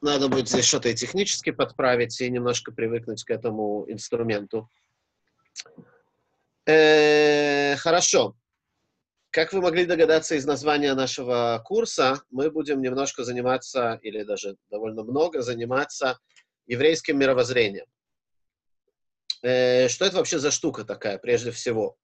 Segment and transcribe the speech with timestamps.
[0.00, 4.70] Надо будет здесь что-то и технически подправить, и немножко привыкнуть к этому инструменту.
[6.66, 8.36] Э, хорошо.
[9.30, 15.02] Как вы могли догадаться из названия нашего курса, мы будем немножко заниматься, или даже довольно
[15.02, 16.18] много заниматься
[16.66, 17.86] еврейским мировоззрением.
[19.42, 21.96] Э, что это вообще за штука такая, прежде всего?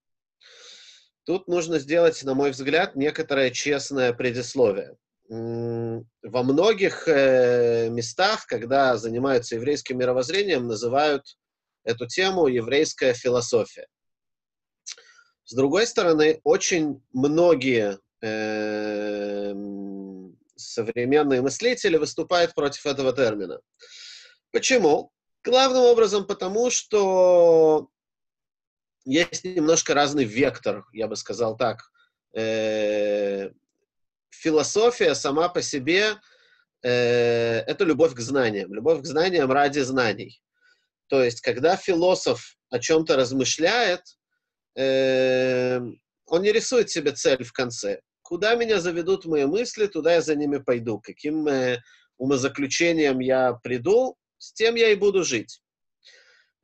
[1.25, 4.97] Тут нужно сделать, на мой взгляд, некоторое честное предисловие.
[5.29, 11.39] Во многих э, местах, когда занимаются еврейским мировоззрением, называют
[11.83, 13.87] эту тему еврейская философия.
[15.45, 19.55] С другой стороны, очень многие э,
[20.57, 23.61] современные мыслители выступают против этого термина.
[24.51, 25.11] Почему?
[25.43, 27.89] Главным образом потому, что
[29.05, 31.91] есть немножко разный вектор, я бы сказал так.
[34.41, 36.17] Философия сама по себе
[36.83, 40.43] э, это любовь к знаниям, любовь к знаниям ради знаний.
[41.09, 44.03] То есть, когда философ о чем-то размышляет,
[44.77, 45.81] э,
[46.27, 48.01] он не рисует себе цель в конце.
[48.23, 50.99] Куда меня заведут мои мысли, туда я за ними пойду.
[50.99, 51.79] Каким э,
[52.17, 55.61] умозаключением я приду, с тем я и буду жить.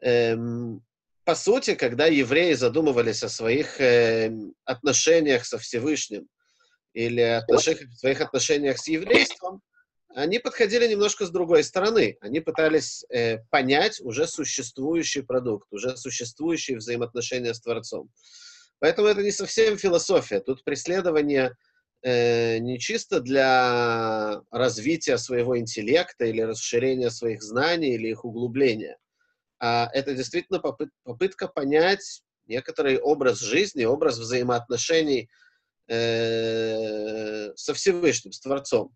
[0.01, 0.83] Эм,
[1.25, 4.33] по сути, когда евреи задумывались о своих э,
[4.65, 6.27] отношениях со Всевышним
[6.93, 9.63] или отношениях, своих отношениях с еврейством,
[10.15, 12.17] они подходили немножко с другой стороны.
[12.21, 18.11] Они пытались э, понять уже существующий продукт, уже существующие взаимоотношения с Творцом.
[18.81, 20.41] Поэтому это не совсем философия.
[20.41, 21.55] Тут преследование
[22.03, 28.97] э, не чисто для развития своего интеллекта или расширения своих знаний или их углубления,
[29.61, 35.29] а это действительно попыт, попытка понять некоторый образ жизни, образ взаимоотношений
[35.91, 38.95] э, со Всевышним, с Творцом.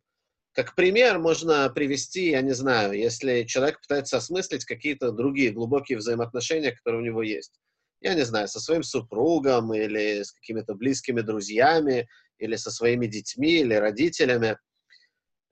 [0.53, 6.71] Как пример можно привести, я не знаю, если человек пытается осмыслить какие-то другие глубокие взаимоотношения,
[6.71, 7.53] которые у него есть.
[8.01, 13.61] Я не знаю, со своим супругом или с какими-то близкими друзьями, или со своими детьми,
[13.61, 14.59] или родителями.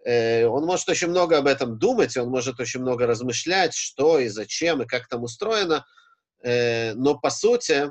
[0.05, 4.29] Э, он может очень много об этом думать, он может очень много размышлять, что и
[4.29, 5.85] зачем, и как там устроено.
[6.45, 7.91] Э, но, по сути,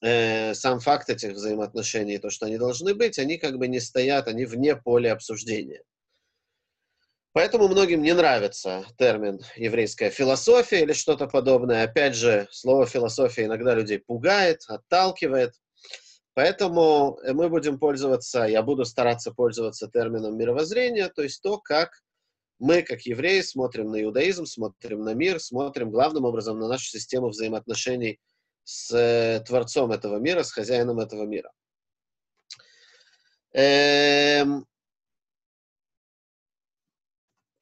[0.00, 4.28] э, сам факт этих взаимоотношений, то, что они должны быть, они как бы не стоят,
[4.28, 5.82] они вне поля обсуждения.
[7.32, 11.84] Поэтому многим не нравится термин еврейская философия или что-то подобное.
[11.84, 15.52] Опять же, слово философия иногда людей пугает, отталкивает.
[16.34, 21.90] Поэтому мы будем пользоваться, я буду стараться пользоваться термином мировоззрения, то есть то, как
[22.58, 27.28] мы, как евреи, смотрим на иудаизм, смотрим на мир, смотрим главным образом на нашу систему
[27.28, 28.20] взаимоотношений
[28.68, 31.50] с э, Творцом этого мира, с хозяином этого мира.
[33.54, 34.66] Эм,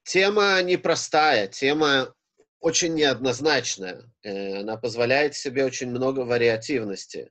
[0.02, 2.12] Тема непростая, тема
[2.60, 4.02] очень неоднозначная.
[4.22, 7.30] Э, она позволяет себе очень много вариативности,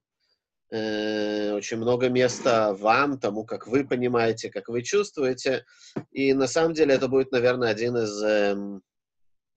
[0.71, 5.65] э, очень много места вам, тому, как вы понимаете, как вы чувствуете.
[6.11, 8.81] И на самом деле это будет, наверное, один из эм,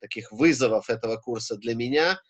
[0.00, 2.20] таких вызовов этого курса для меня,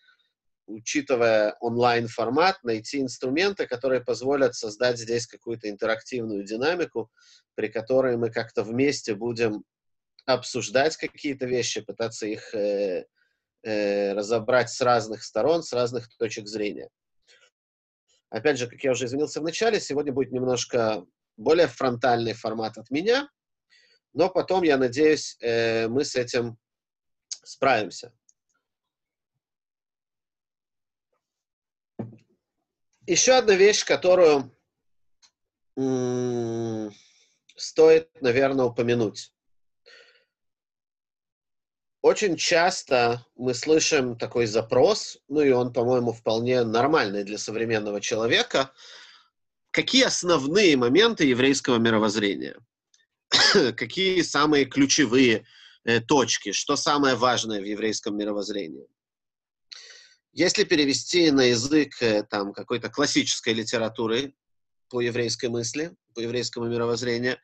[0.69, 7.09] учитывая онлайн-формат, найти инструменты, которые позволят создать здесь какую-то интерактивную динамику,
[7.55, 9.63] при которой мы как-то вместе будем
[10.25, 13.05] обсуждать какие-то вещи, пытаться их э,
[13.63, 16.89] э, разобрать с разных сторон, с разных точек зрения.
[18.29, 21.03] Опять же, как я уже извинился в начале, сегодня будет немножко
[21.35, 23.27] более фронтальный формат от меня,
[24.13, 26.57] но потом, я надеюсь, э, мы с этим
[27.43, 28.13] справимся.
[33.09, 34.51] Еще одна вещь, которую
[37.57, 39.31] стоит, наверное, упомянуть
[42.01, 48.71] очень часто мы слышим такой запрос, ну и он, по-моему, вполне нормальный для современного человека.
[49.71, 52.57] Какие основные моменты еврейского мировоззрения?
[53.75, 55.45] Какие самые ключевые
[55.83, 56.51] э, точки?
[56.51, 58.87] Что самое важное в еврейском мировоззрении?
[60.31, 64.33] Если перевести на язык э, там, какой-то классической литературы
[64.89, 67.37] по еврейской мысли, по еврейскому мировоззрению,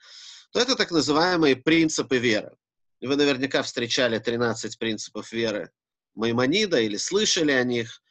[0.52, 2.56] то это так называемые принципы веры.
[3.02, 5.72] Вы наверняка встречали 13 принципов веры
[6.16, 8.02] Маймонида или слышали о них.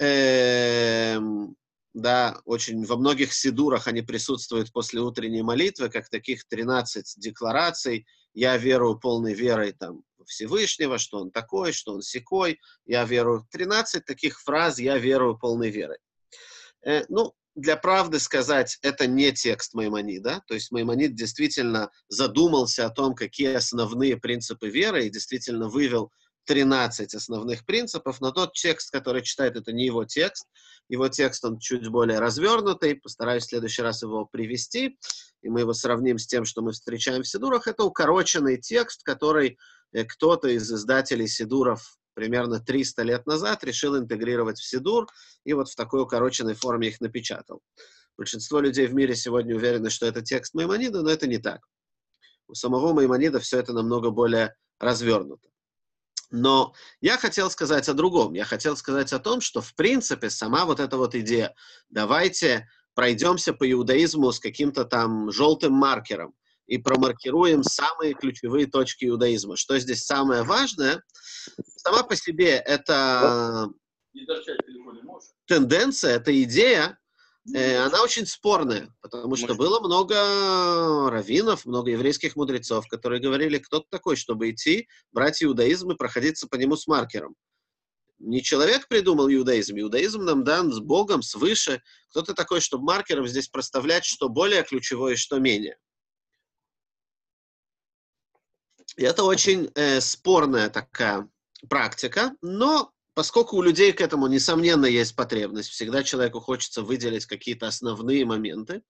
[0.00, 1.56] Эм,
[1.94, 8.06] да, очень во многих сидурах они присутствуют после утренней молитвы, как таких 13 деклараций.
[8.34, 12.60] Я верую полной верой там, Всевышнего, что он такой, что он секой.
[12.84, 13.46] Я верую.
[13.50, 15.98] 13 таких фраз «я верую полной верой».
[16.84, 20.42] Э, ну, для правды сказать, это не текст Маймонида.
[20.46, 26.12] То есть Маймонид действительно задумался о том, какие основные принципы веры, и действительно вывел
[26.46, 30.46] 13 основных принципов, но тот текст, который читает, это не его текст.
[30.88, 32.94] Его текст, он чуть более развернутый.
[32.94, 34.98] Постараюсь в следующий раз его привести,
[35.42, 37.66] и мы его сравним с тем, что мы встречаем в Сидурах.
[37.66, 39.58] Это укороченный текст, который
[39.92, 45.06] э, кто-то из издателей Сидуров примерно 300 лет назад решил интегрировать в Сидур
[45.44, 47.60] и вот в такой укороченной форме их напечатал.
[48.16, 51.60] Большинство людей в мире сегодня уверены, что это текст Маймонида, но это не так.
[52.48, 55.48] У самого Маймонида все это намного более развернуто.
[56.30, 58.34] Но я хотел сказать о другом.
[58.34, 61.54] Я хотел сказать о том, что в принципе сама вот эта вот идея
[61.88, 66.34] «давайте пройдемся по иудаизму с каким-то там желтым маркером
[66.66, 69.56] и промаркируем самые ключевые точки иудаизма».
[69.56, 71.02] Что здесь самое важное?
[71.76, 73.68] Сама по себе это
[75.46, 76.98] тенденция, эта идея,
[77.54, 83.80] э, она очень спорная, потому что было много раввинов, много еврейских мудрецов, которые говорили, кто
[83.80, 87.34] ты такой, чтобы идти, брать иудаизм и проходиться по нему с маркером.
[88.18, 91.82] Не человек придумал иудаизм, иудаизм нам дан с Богом, свыше.
[92.10, 95.76] Кто ты такой, чтобы маркером здесь проставлять, что более ключевое и что менее.
[98.96, 101.28] И это очень э, спорная такая
[101.68, 107.66] практика, но поскольку у людей к этому, несомненно, есть потребность, всегда человеку хочется выделить какие-то
[107.66, 108.82] основные моменты,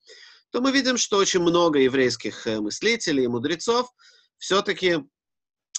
[0.51, 3.89] то мы видим, что очень много еврейских э, мыслителей и мудрецов
[4.37, 4.97] все-таки,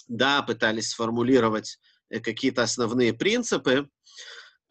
[0.07, 1.79] да, пытались сформулировать
[2.09, 3.87] э, какие-то основные принципы,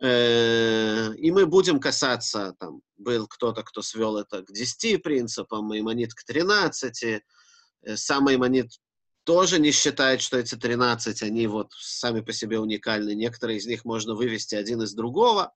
[0.02, 6.16] э, и мы будем касаться, там, был кто-то, кто свел это к 10 принципам, Маймонит
[6.16, 7.22] к 13,
[7.94, 8.72] сам Маймонит
[9.28, 13.14] тоже не считает, что эти 13, они вот сами по себе уникальны.
[13.14, 15.54] Некоторые из них можно вывести один из другого.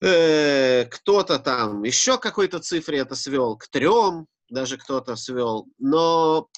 [0.00, 5.66] Э, кто-то там еще какой-то цифре это свел, к трем даже кто-то свел.
[5.76, 6.48] Но,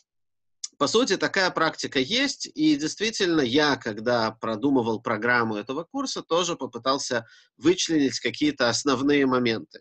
[0.78, 2.48] по сути, такая практика есть.
[2.54, 7.26] И действительно, я, когда продумывал программу этого курса, тоже попытался
[7.56, 9.80] вычленить какие-то основные моменты.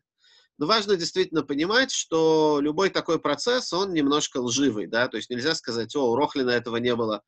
[0.57, 5.53] Но важно действительно понимать, что любой такой процесс, он немножко лживый, да, то есть нельзя
[5.53, 7.21] сказать, о, у Рохлина этого не было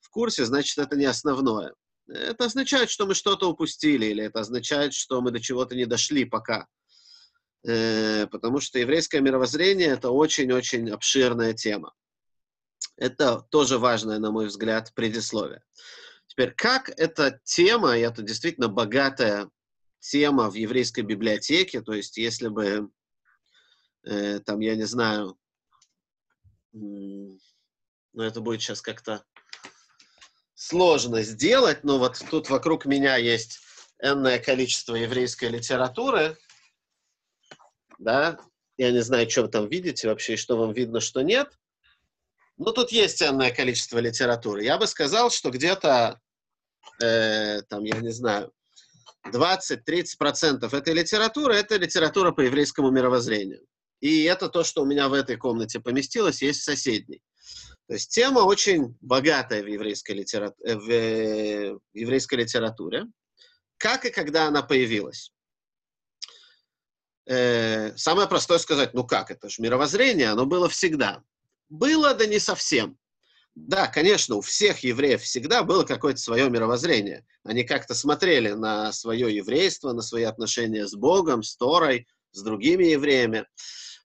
[0.00, 1.74] в курсе, значит, это не основное.
[2.06, 6.24] Это означает, что мы что-то упустили, или это означает, что мы до чего-то не дошли
[6.24, 6.66] пока.
[7.66, 11.92] Э, потому что еврейское мировоззрение— это очень-очень обширная тема.
[12.96, 15.62] Это тоже важное, на мой взгляд, предисловие.
[16.26, 19.50] Теперь, как эта тема, и это действительно богатая
[20.00, 22.90] тема в еврейской библиотеке, то есть если бы
[24.04, 25.38] э, там, я не знаю,
[26.72, 27.38] ну
[28.14, 29.24] это будет сейчас как-то
[30.54, 33.60] сложно сделать, но вот тут вокруг меня есть
[34.02, 36.36] энное количество еврейской литературы,
[37.98, 38.38] да,
[38.76, 41.58] я не знаю, что вы там видите вообще, и что вам видно, что нет,
[42.56, 44.64] но тут есть энное количество литературы.
[44.64, 46.20] Я бы сказал, что где-то,
[47.00, 48.52] э, там, я не знаю,
[49.30, 53.64] 20-30% этой литературы– это литература по еврейскому мировоззрению.
[54.00, 57.20] И это то, что у меня в этой комнате поместилось, есть в соседней.
[57.88, 60.54] То есть тема очень богатая в еврейской, литера...
[60.62, 63.06] Э, в э, еврейской литературе.
[63.78, 65.32] Как и когда она появилась?
[67.26, 71.22] Э, самое простое сказать, ну как, это же мировоззрение, оно было всегда.
[71.68, 72.98] Было, да не совсем.
[73.66, 77.26] Да, конечно, у всех евреев всегда было какое-то свое мировоззрение.
[77.42, 82.84] Они как-то смотрели на свое еврейство, на свои отношения с Богом, с Торой, с другими
[82.84, 83.46] евреями.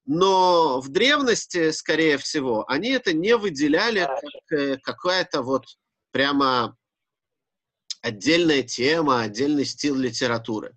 [0.06, 4.01] Но в древности, скорее всего, они это не выделяли
[4.50, 5.66] как э, какая-то вот
[6.12, 6.75] прямо
[8.01, 10.75] отдельная тема, отдельный стиль литературы.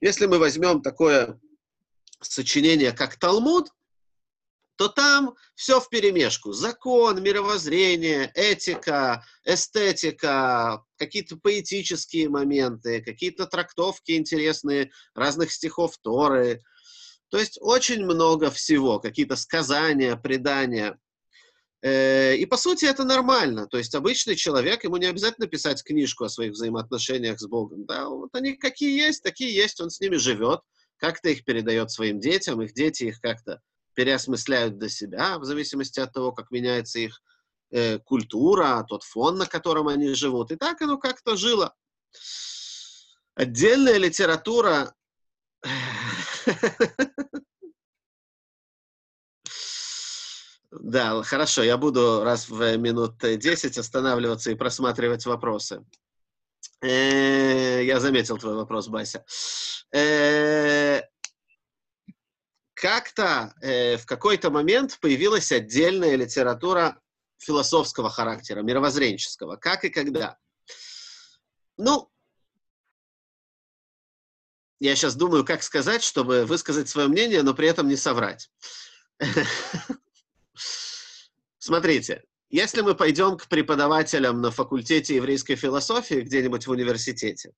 [0.00, 1.40] Если мы возьмем такое
[2.20, 3.70] сочинение, как Талмуд,
[4.76, 6.52] то там все в перемешку.
[6.52, 16.62] Закон, мировоззрение, этика, эстетика, какие-то поэтические моменты, какие-то трактовки интересные разных стихов Торы.
[17.28, 20.98] То есть очень много всего, какие-то сказания, предания.
[21.82, 23.66] Э, и по сути это нормально.
[23.66, 27.84] То есть обычный человек, ему не обязательно писать книжку о своих взаимоотношениях с Богом.
[27.86, 30.60] Да, вот они какие есть, такие есть, он с ними живет,
[30.96, 33.60] как-то их передает своим детям, их дети их как-то
[33.94, 37.22] переосмысляют для себя, в зависимости от того, как меняется их
[37.70, 40.50] э, культура, тот фон, на котором они живут.
[40.52, 41.74] И так оно как-то жило.
[43.34, 44.94] Отдельная литература
[50.70, 55.84] Да, хорошо, я буду раз в минут 10 останавливаться и просматривать вопросы.
[56.80, 59.22] Э, я заметил твой вопрос, Бася.
[59.94, 61.02] Э,
[62.82, 67.00] как-то э, в какой-то момент появилась отдельная литература
[67.38, 69.54] философского характера, мировоззренческого.
[69.54, 70.36] Как и когда?
[71.76, 72.10] Ну,
[74.80, 78.50] я сейчас думаю, как сказать, чтобы высказать свое мнение, но при этом не соврать.
[81.58, 87.52] Смотрите, если мы пойдем к преподавателям на факультете еврейской философии где-нибудь в университете,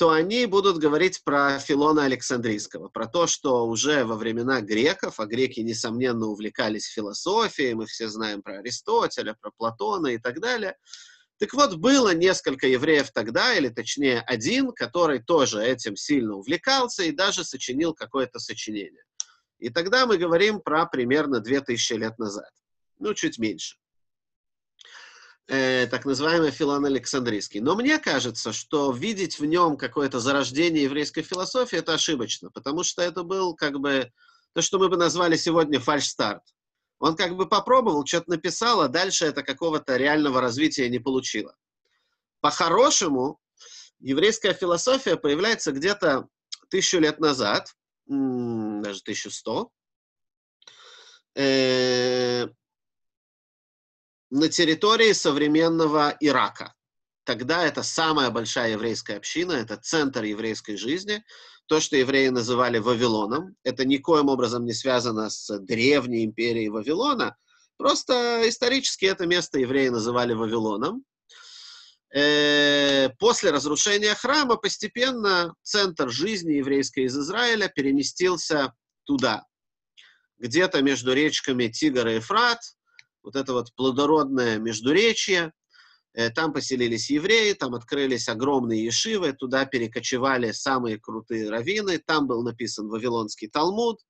[0.00, 5.26] то они будут говорить про Филона Александрийского, про то, что уже во времена греков, а
[5.26, 10.74] греки, несомненно, увлекались философией, мы все знаем про Аристотеля, про Платона и так далее.
[11.38, 17.12] Так вот, было несколько евреев тогда, или точнее один, который тоже этим сильно увлекался и
[17.12, 19.04] даже сочинил какое-то сочинение.
[19.58, 22.48] И тогда мы говорим про примерно 2000 лет назад.
[22.98, 23.76] Ну, чуть меньше
[25.48, 27.60] э, так называемый Филон Александрийский.
[27.60, 33.02] Но мне кажется, что видеть в нем какое-то зарождение еврейской философии, это ошибочно, потому что
[33.02, 34.10] это был как бы
[34.52, 36.42] то, что мы бы назвали сегодня фальш-старт.
[36.98, 41.56] Он как бы попробовал, что-то написал, а дальше это какого-то реального развития не получило.
[42.40, 43.38] По-хорошему,
[44.00, 46.28] еврейская философия появляется где-то
[46.68, 47.74] тысячу лет назад,
[48.06, 49.70] даже тысячу сто,
[51.34, 52.48] э,
[54.30, 56.74] на территории современного Ирака.
[57.24, 61.22] Тогда это самая большая еврейская община, это центр еврейской жизни.
[61.66, 67.36] То, что евреи называли Вавилоном, это никоим образом не связано с древней империей Вавилона,
[67.76, 71.04] просто исторически это место евреи называли Вавилоном.
[72.12, 78.72] Э, после разрушения храма постепенно центр жизни еврейской из Израиля переместился
[79.04, 79.44] туда,
[80.38, 82.58] где-то между речками Тигр и Ефрат,
[83.22, 85.52] вот это вот плодородное междуречье.
[86.12, 92.42] Э, там поселились евреи, там открылись огромные ешивы, туда перекочевали самые крутые раввины, там был
[92.42, 94.00] написан Вавилонский Талмуд.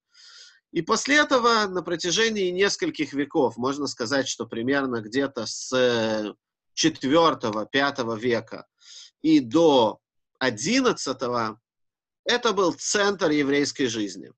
[0.73, 6.35] И после этого на протяжении нескольких веков, можно сказать, что примерно где-то с
[6.77, 8.67] 4-5 века
[9.21, 9.99] и до
[10.39, 11.19] 11
[12.25, 14.33] это был центр еврейской жизни.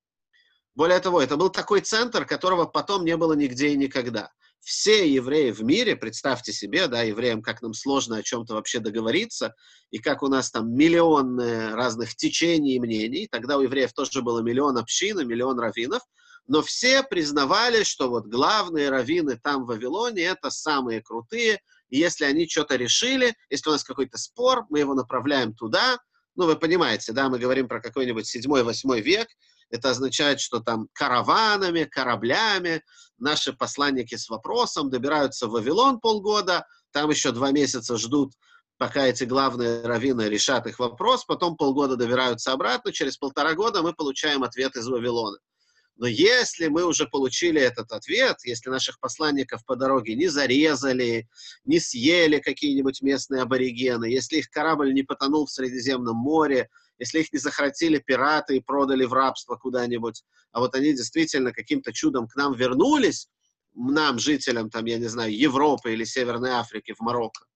[0.75, 4.33] Более того, это был такой центр, которого потом не было нигде и никогда
[4.63, 9.55] все евреи в мире, представьте себе, да, евреям, как нам сложно о чем-то вообще договориться,
[9.91, 11.39] и как у нас там миллион
[11.75, 16.03] разных течений и мнений, тогда у евреев тоже было миллион общин и миллион раввинов,
[16.47, 22.25] но все признавали, что вот главные раввины там в Вавилоне это самые крутые, и если
[22.25, 25.99] они что-то решили, если у нас какой-то спор, мы его направляем туда,
[26.37, 29.29] ну, вы понимаете, да, мы говорим про какой-нибудь 7-8 век,
[29.71, 32.83] это означает, что там караванами, кораблями
[33.23, 38.33] наши посланники с вопросом добираются в Вавилон полгода, там еще два месяца ждут,
[38.77, 43.95] пока эти главные раввины решат их вопрос, потом полгода добираются обратно, через полтора года мы
[43.95, 45.39] получаем ответ из Вавилона.
[45.97, 51.29] Но если мы уже получили этот ответ, если наших посланников по дороге не зарезали,
[51.65, 56.69] не съели какие-нибудь местные аборигены, если их корабль не потонул в Средиземном море,
[56.99, 60.23] если их не захватили пираты и продали в рабство куда-нибудь,
[60.53, 63.29] а вот они действительно каким-то чудом к нам вернулись,
[63.75, 67.47] нам, жителям, там, я не знаю, Европы или Северной Африки в Марокко,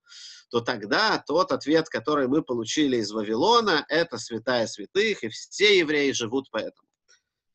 [0.50, 6.12] то тогда тот ответ, который мы получили из Вавилона, это святая святых, и все евреи
[6.12, 6.88] живут по этому.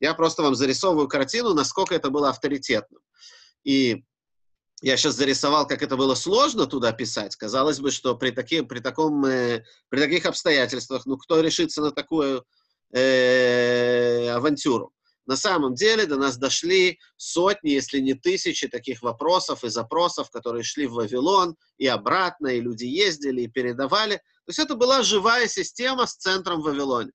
[0.00, 3.00] Я просто вам зарисовываю картину, насколько это было авторитетным.
[3.64, 4.04] И
[4.82, 7.36] я сейчас зарисовал, как это было сложно туда писать.
[7.36, 11.92] Казалось бы, что при, таки, при, таком, э, при таких обстоятельствах, ну, кто решится на
[11.92, 12.44] такую
[12.92, 14.92] э, авантюру?
[15.24, 20.64] На самом деле до нас дошли сотни, если не тысячи таких вопросов и запросов, которые
[20.64, 24.16] шли в Вавилон и обратно, и люди ездили и передавали.
[24.16, 27.12] То есть это была живая система с центром в Вавилоне.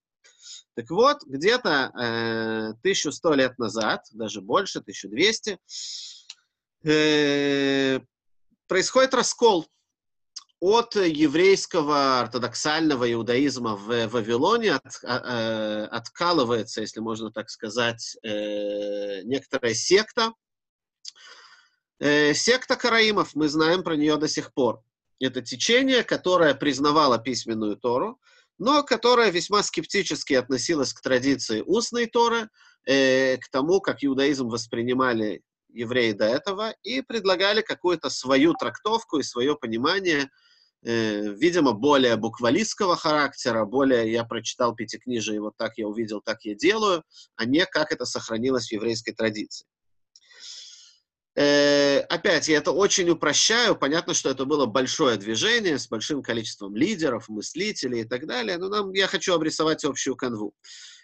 [0.75, 5.57] Так вот, где-то э, 1100 лет назад, даже больше, 1200,
[6.83, 7.99] Э,
[8.67, 9.67] происходит раскол
[10.59, 19.73] от еврейского ортодоксального иудаизма в Вавилоне от, э, откалывается, если можно так сказать, э, некоторая
[19.73, 20.33] секта.
[21.99, 24.83] Секта караимов, мы знаем про нее до сих пор.
[25.19, 28.21] Это течение, которое признавало письменную Тору,
[28.59, 32.49] но которое весьма скептически относилось к традиции устной Торы,
[32.85, 39.55] к тому, как иудаизм воспринимали евреи до этого, и предлагали какую-то свою трактовку и свое
[39.55, 40.29] понимание,
[40.83, 46.55] э, видимо, более буквалистского характера, более я прочитал пятикнижие, вот так я увидел, так я
[46.55, 47.03] делаю,
[47.35, 49.65] а не как это сохранилось в еврейской традиции.
[51.37, 53.75] Э, опять, я это очень упрощаю.
[53.75, 58.69] Понятно, что это было большое движение с большим количеством лидеров, мыслителей и так далее, но
[58.69, 60.55] нам, я хочу обрисовать общую канву.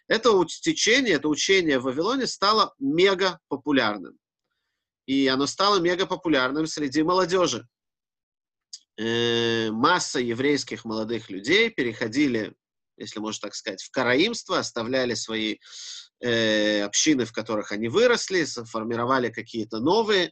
[0.07, 4.17] Это течение, это учение в Вавилоне стало мега популярным.
[5.05, 7.67] И оно стало мега популярным среди молодежи.
[8.97, 12.55] Э, масса еврейских молодых людей переходили,
[12.97, 15.57] если можно так сказать, в караимство, оставляли свои
[16.21, 20.31] э, общины, в которых они выросли, сформировали какие-то новые.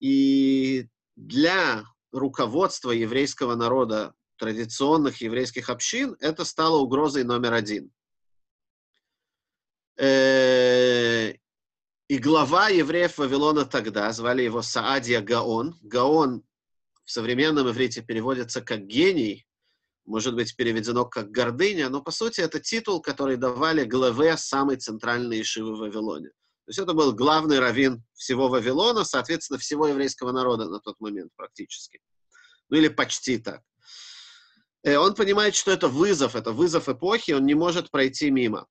[0.00, 0.86] И
[1.16, 7.90] для руководства еврейского народа, традиционных еврейских общин, это стало угрозой номер один.
[12.08, 15.78] И глава евреев Вавилона тогда, звали его Саадия Гаон.
[15.82, 16.42] Гаон
[17.04, 19.46] в современном иврите переводится как гений,
[20.06, 25.42] может быть переведено как гордыня, но по сути это титул, который давали главе самой центральной
[25.42, 26.28] ишивы в Вавилоне.
[26.28, 31.30] То есть это был главный раввин всего Вавилона, соответственно, всего еврейского народа на тот момент
[31.36, 32.00] практически.
[32.70, 33.60] Ну или почти так.
[34.82, 38.66] И э, он понимает, что это вызов, это вызов эпохи, он не может пройти мимо.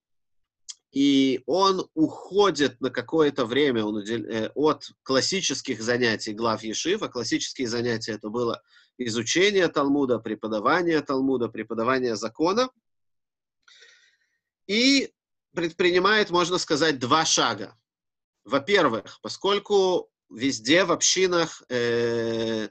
[0.97, 4.25] И он уходит на какое-то время он удел...
[4.25, 7.07] Э, от классических занятий глав Ешива.
[7.07, 8.63] Классические занятия это было
[8.97, 12.71] изучение Талмуда, преподавание Талмуда, преподавание закона.
[14.65, 15.13] И
[15.53, 17.77] предпринимает, можно сказать, два шага.
[18.43, 22.69] Во-первых, поскольку везде в общинах э,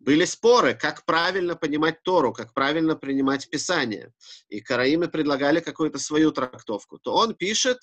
[0.00, 4.12] были споры, как правильно понимать Тору, как правильно принимать Писание,
[4.48, 7.78] и караимы предлагали какую-то свою трактовку, то он пишет,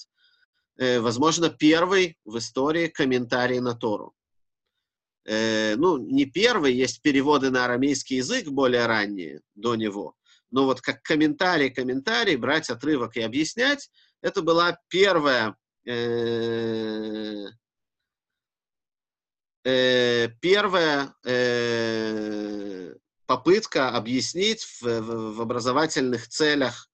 [0.78, 4.14] э, возможно, первый в истории комментарий на Тору.
[5.26, 10.16] Э, ну, не первый, есть переводы на арамейский язык более ранние до него,
[10.52, 13.90] но вот как комментарий, комментарий, брать отрывок и объяснять,
[14.22, 15.56] это была первая
[15.88, 17.46] Э,
[19.68, 22.94] э, первая э,
[23.26, 26.90] попытка объяснить в, в, в образовательных целях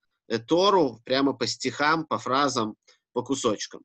[0.47, 2.75] Тору прямо по стихам, по фразам,
[3.13, 3.81] по кусочкам.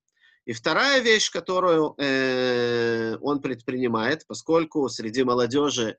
[0.47, 5.99] И вторая вещь, которую э, он предпринимает, поскольку среди молодежи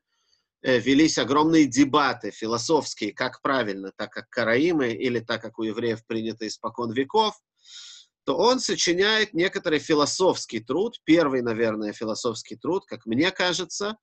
[0.62, 6.04] э, велись огромные дебаты философские, как правильно, так как караимы или так как у евреев
[6.04, 7.36] принято испокон веков,
[8.30, 13.96] то он сочиняет некоторый философский труд, первый, наверное, философский труд, как мне кажется,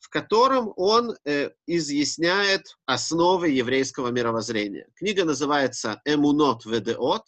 [0.00, 4.88] в котором он э, изъясняет основы еврейского мировоззрения.
[4.96, 7.22] Книга называется «Эмунот ведеот»,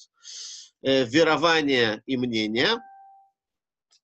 [0.83, 2.83] э, «Верование и мнение».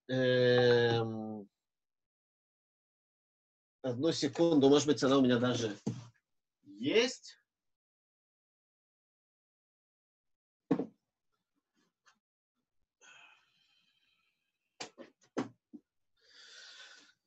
[0.08, 1.48] Эм...
[3.82, 5.76] Одну секунду, может быть, она у меня даже
[6.78, 7.40] есть.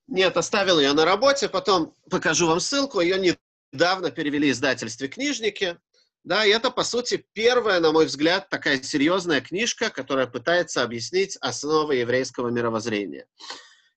[0.10, 3.00] Нет, оставил ее на работе, потом покажу вам ссылку.
[3.00, 3.38] Ее
[3.72, 5.78] недавно перевели издательстве «Книжники».
[6.24, 11.38] Да, и это, по сути, первая, на мой взгляд, такая серьезная книжка, которая пытается объяснить
[11.38, 13.26] основы еврейского мировоззрения.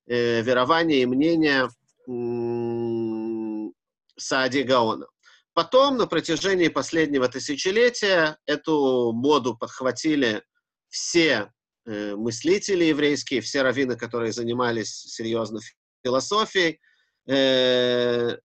[0.06, 1.68] Э, верование и мнение
[2.06, 3.74] м-
[4.16, 5.06] Саади Гаона.
[5.54, 10.42] Потом, на протяжении последнего тысячелетия, эту моду подхватили
[10.88, 11.52] все
[11.86, 15.58] э, мыслители еврейские, все раввины, которые занимались серьезно
[16.02, 16.80] философией,
[17.26, 18.36] э,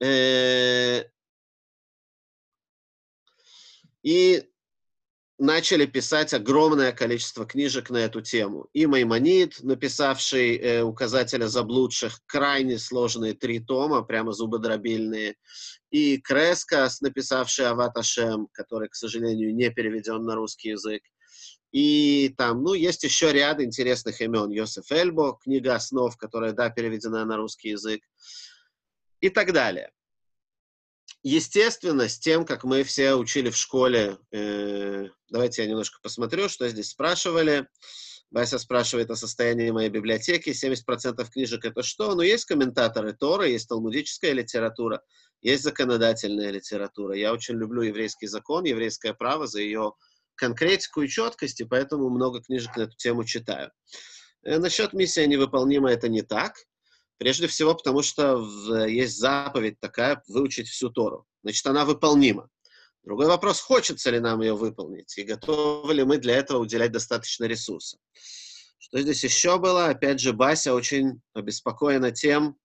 [0.00, 1.04] э,
[4.02, 4.48] и
[5.38, 8.68] начали писать огромное количество книжек на эту тему.
[8.72, 15.36] И Маймонид, написавший э, указателя заблудших, крайне сложные три тома, прямо зубодробильные,
[15.90, 21.02] и Крескас, написавший Аваташем, который, к сожалению, не переведен на русский язык,
[21.72, 24.50] и там, ну, есть еще ряд интересных имен.
[24.50, 28.00] Йосеф Эльбо, книга основ, которая, да, переведена на русский язык.
[29.20, 29.90] И так далее.
[31.22, 36.68] Естественно, с тем, как мы все учили в школе, э, давайте я немножко посмотрю, что
[36.68, 37.66] здесь спрашивали.
[38.30, 40.50] Вася спрашивает о состоянии моей библиотеки.
[40.50, 42.14] 70% книжек это что?
[42.14, 45.02] Ну, есть комментаторы Тора, есть талмудическая литература,
[45.40, 47.16] есть законодательная литература.
[47.16, 49.94] Я очень люблю еврейский закон, еврейское право за ее
[50.38, 53.70] конкретику и четкость, и поэтому много книжек на эту тему читаю.
[54.44, 56.54] Э, насчет миссия невыполнима это не так.
[57.18, 61.26] Прежде всего, потому что есть заповедь такая— выучить всю Тору.
[61.42, 62.48] Значит, она выполнима.
[63.02, 67.44] Другой вопрос, хочется ли нам ее выполнить, и готовы ли мы для этого уделять достаточно
[67.44, 67.98] ресурсов.
[68.78, 69.86] Что здесь еще было?
[69.86, 72.56] Опять же, Бася очень обеспокоена тем,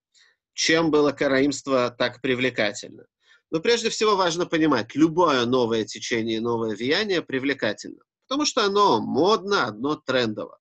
[0.54, 3.06] чем было караимство так привлекательно.
[3.54, 9.68] Но прежде всего важно понимать, любое новое течение, новое влияние привлекательно, потому что оно модно,
[9.68, 10.58] одно трендово.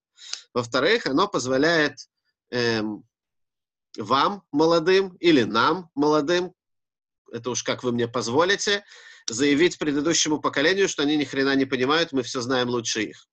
[0.52, 1.96] Во-вторых, оно позволяет
[2.50, 3.02] эм,
[3.96, 6.52] вам, молодым, или нам, молодым,
[7.33, 8.85] это уж как вы мне позволите,
[9.26, 13.26] заявить предыдущему поколению, что они ни хрена не понимают, мы все знаем лучше их.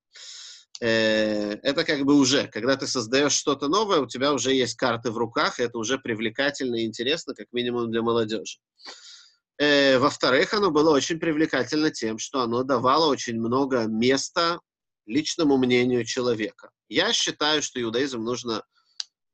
[0.80, 5.12] Э, это как бы уже, когда ты создаешь что-то новое, у тебя уже есть карты
[5.12, 8.60] в руках, и это уже привлекательно и интересно, как минимум для молодежи.
[9.60, 14.62] Э, во-вторых, оно было очень привлекательно тем, что оно давало очень много места
[15.06, 16.70] личному мнению человека.
[16.88, 18.64] Я считаю, что иудаизм нужно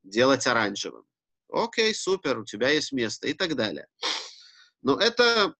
[0.02, 1.04] делать оранжевым.
[1.48, 3.86] Окей, супер, у тебя есть место и так далее.
[4.82, 5.54] Но это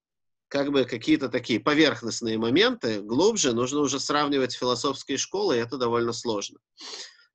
[0.49, 6.11] как бы какие-то такие поверхностные моменты, глубже нужно уже сравнивать философские школы, и это довольно
[6.11, 6.59] сложно.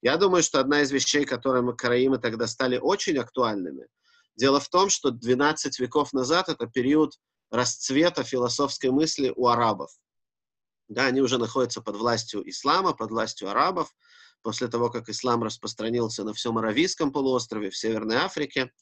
[0.03, 3.87] Я думаю, что одна из вещей, которые мы караимы тогда стали очень актуальными,
[4.37, 7.18] дело в том, что 12 веков назад это период
[7.51, 9.90] расцвета философской мысли у арабов.
[10.88, 13.95] Да, они уже находятся под властью ислама, под властью арабов,
[14.42, 18.73] после того, как ислам распространился на всем Аравийском полуострове, в Северной Африке.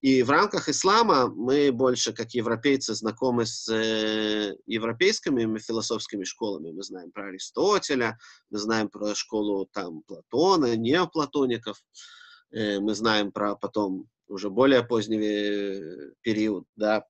[0.00, 6.72] И в рамках ислама мы больше, как европейцы, знакомы с э, европейскими философскими школами.
[6.72, 8.18] Мы знаем про Аристотеля,
[8.50, 11.82] мы знаем про школу там Платона, неоплатоников,
[12.50, 17.06] э, мы знаем про потом уже более поздний э, период, да,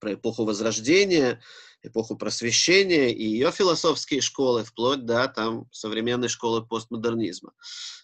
[0.00, 1.40] про эпоху Возрождения,
[1.82, 7.52] эпоху просвещения и ее философские школы, вплоть до там современной школы постмодернизма.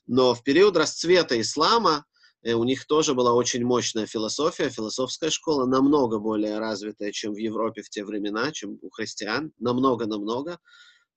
[0.07, 2.05] Но в период расцвета ислама
[2.43, 7.39] э, у них тоже была очень мощная философия, философская школа, намного более развитая, чем в
[7.39, 10.59] Европе в те времена, чем у христиан, намного-намного.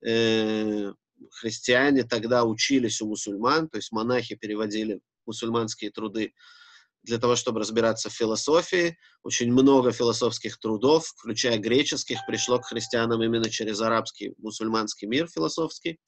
[0.06, 0.94] Э,
[1.32, 6.34] христиане тогда учились у мусульман, то есть монахи переводили мусульманские труды
[7.04, 8.98] для того, чтобы разбираться в философии.
[9.24, 16.00] Очень много философских трудов, включая греческих, пришло к христианам именно через арабский, мусульманский мир философский.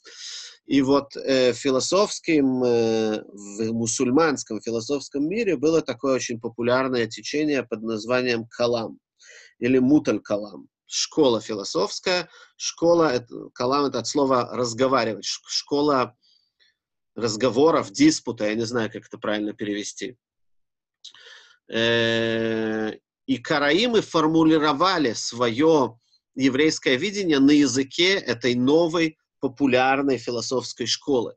[0.66, 7.82] И вот э, философским, э, в мусульманском философском мире было такое очень популярное течение под
[7.82, 9.00] названием калам
[9.60, 10.68] или муталь-калам.
[10.86, 12.30] Школа философская.
[12.56, 15.26] Школа, это, калам это от слова разговаривать.
[15.26, 16.16] Школа
[17.16, 20.18] разговоров, диспута, я не знаю, как это правильно перевести.
[21.70, 22.94] Э,
[23.26, 26.00] и караимы формулировали свое
[26.36, 31.36] еврейское видение на языке этой новой популярной философской школы.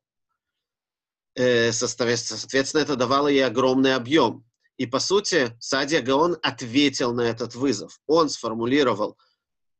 [1.34, 4.44] Э, соответственно, это давало ей огромный объем.
[4.78, 8.00] И, по сути, Садия Гаон ответил на этот вызов.
[8.06, 9.16] Он сформулировал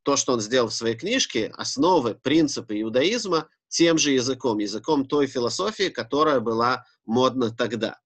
[0.02, 5.26] то, что он сделал в своей книжке, основы, принципы иудаизма, тем же языком, языком той
[5.26, 7.98] философии, которая была модна тогда.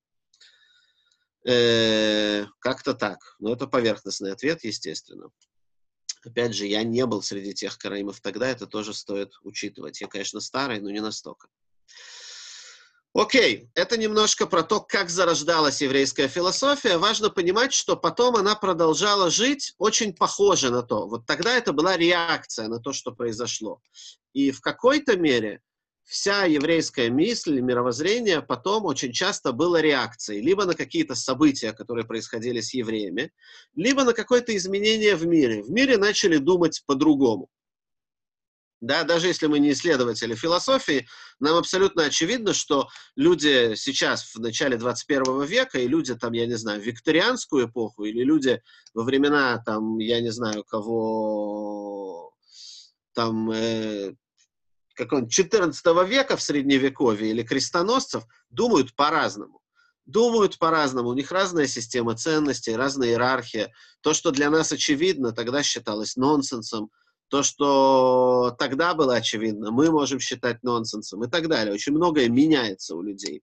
[1.46, 3.18] Э, как-то так.
[3.38, 5.30] Но это поверхностный ответ, естественно.
[6.24, 10.00] Опять же, я не был среди тех караимов тогда, это тоже стоит учитывать.
[10.00, 11.48] Я, конечно, старый, но не настолько.
[13.12, 16.96] Окей, это немножко про то, как зарождалась еврейская философия.
[16.96, 21.08] Важно понимать, что потом она продолжала жить очень похоже на то.
[21.08, 23.80] Вот тогда это была реакция на то, что произошло.
[24.32, 25.60] И в какой-то мере
[26.10, 32.60] вся еврейская мысль, мировоззрение потом очень часто было реакцией либо на какие-то события, которые происходили
[32.60, 33.32] с евреями,
[33.76, 35.62] либо на какое-то изменение в мире.
[35.62, 37.48] В мире начали думать по-другому.
[38.80, 41.06] Да, даже если мы не исследователи философии,
[41.38, 46.56] нам абсолютно очевидно, что люди сейчас в начале 21 века, и люди там, я не
[46.56, 48.60] знаю, в викторианскую эпоху, или люди
[48.94, 52.32] во времена, там, я не знаю, кого
[53.12, 54.14] там э,
[55.04, 59.60] какого-нибудь 14 века в Средневековье или крестоносцев думают по-разному.
[60.06, 63.72] Думают по-разному, у них разная система ценностей, разная иерархия.
[64.00, 66.90] То, что для нас очевидно, тогда считалось нонсенсом.
[67.28, 71.72] То, что тогда было очевидно, мы можем считать нонсенсом и так далее.
[71.72, 73.42] Очень многое меняется у людей.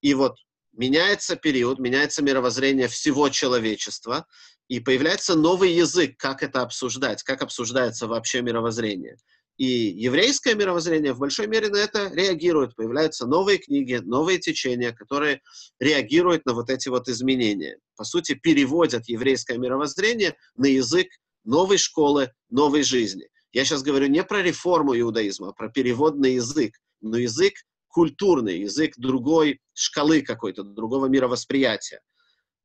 [0.00, 0.36] И вот
[0.72, 4.26] меняется период, меняется мировоззрение всего человечества,
[4.68, 9.18] и появляется новый язык, как это обсуждать, как обсуждается вообще мировоззрение.
[9.62, 12.74] И еврейское мировоззрение в большой мере на это реагирует.
[12.74, 15.40] Появляются новые книги, новые течения, которые
[15.78, 17.78] реагируют на вот эти вот изменения.
[17.94, 21.06] По сути, переводят еврейское мировоззрение на язык
[21.44, 23.28] новой школы, новой жизни.
[23.52, 26.74] Я сейчас говорю не про реформу иудаизма, а про перевод на язык.
[27.00, 27.54] Но язык
[27.86, 32.00] культурный, язык другой шкалы какой-то, другого мировосприятия.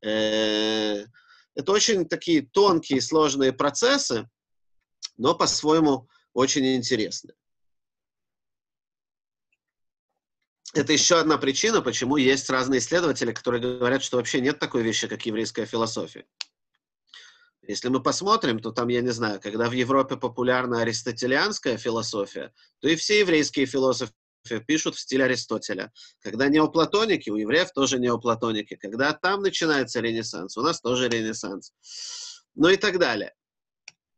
[0.04, 1.06] Э,
[1.54, 4.28] это очень такие тонкие, сложные процессы,
[5.16, 6.08] но по-своему
[6.38, 7.34] очень интересны.
[10.76, 15.08] Это еще одна причина, почему есть разные исследователи, которые говорят, что вообще нет такой вещи,
[15.08, 16.28] как еврейская философия.
[17.64, 22.88] Если мы посмотрим, то там, я не знаю, когда в Европе популярна аристотелианская философия, то
[22.88, 24.14] и все еврейские философы
[24.68, 25.92] пишут в стиле Аристотеля.
[26.20, 28.76] Когда неоплатоники, у евреев тоже неоплатоники.
[28.76, 31.74] Когда там начинается ренессанс, у нас тоже ренессанс.
[32.54, 33.34] Ну и так далее.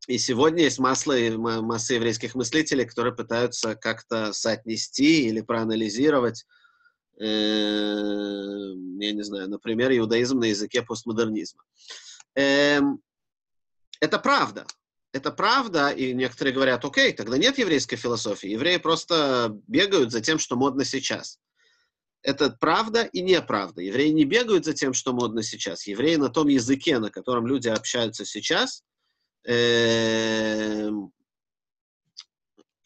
[0.10, 6.48] И сегодня есть масса, масса еврейских мыслителей, которые пытаются как-то соотнести или проанализировать,
[7.20, 11.64] э, я не знаю, например, иудаизм на языке постмодернизма.
[12.36, 12.80] Э,
[14.00, 14.66] это правда.
[15.14, 18.50] Это правда, и некоторые говорят, окей, тогда нет еврейской философии.
[18.50, 21.38] Евреи просто бегают за тем, что модно сейчас.
[22.24, 23.84] Это правда и неправда.
[23.84, 25.86] Евреи не бегают за тем, что модно сейчас.
[25.86, 28.84] Евреи на том языке, на котором люди общаются сейчас,
[29.46, 30.90] э,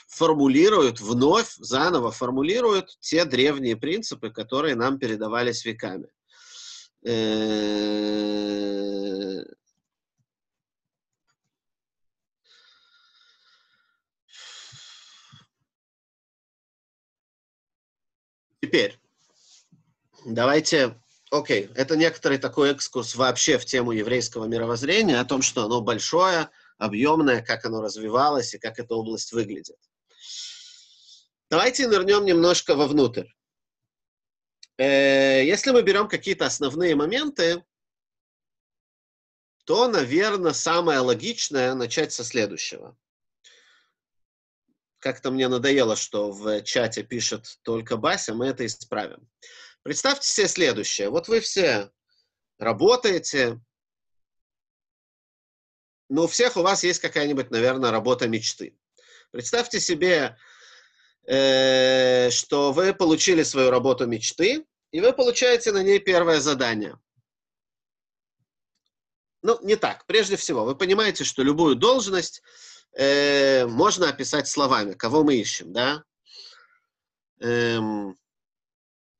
[0.07, 6.07] формулируют, вновь, заново формулируют те древние принципы, которые нам передавались веками.
[7.05, 7.83] Э,
[18.61, 18.99] теперь,
[20.25, 21.02] давайте
[21.33, 21.71] Окей, okay.
[21.73, 27.41] это некоторый такой экскурс вообще в тему еврейского мировоззрения, о том, что оно большое, объемное,
[27.41, 29.79] как оно развивалось и как эта область выглядит.
[31.49, 33.29] Давайте нырнем немножко вовнутрь.
[34.77, 37.65] Э, если мы берем какие-то основные моменты,
[39.65, 42.95] то, наверное, самое логичное начать со следующего.
[44.99, 49.27] Как-то мне надоело, что в чате пишет только Бася, мы это исправим.
[49.83, 51.09] Представьте себе следующее.
[51.09, 51.91] Вот вы все
[52.57, 53.59] работаете,
[56.09, 58.77] но у всех у вас есть какая-нибудь, наверное, работа мечты.
[59.31, 60.37] Представьте себе,
[61.27, 66.97] э, что вы получили свою работу мечты, и вы получаете на ней первое задание.
[69.41, 70.05] Ну, не так.
[70.05, 72.41] Прежде всего, вы понимаете, что любую должность
[72.93, 74.93] э, можно описать словами.
[74.93, 76.03] Кого мы ищем, да?
[77.39, 78.17] Эм,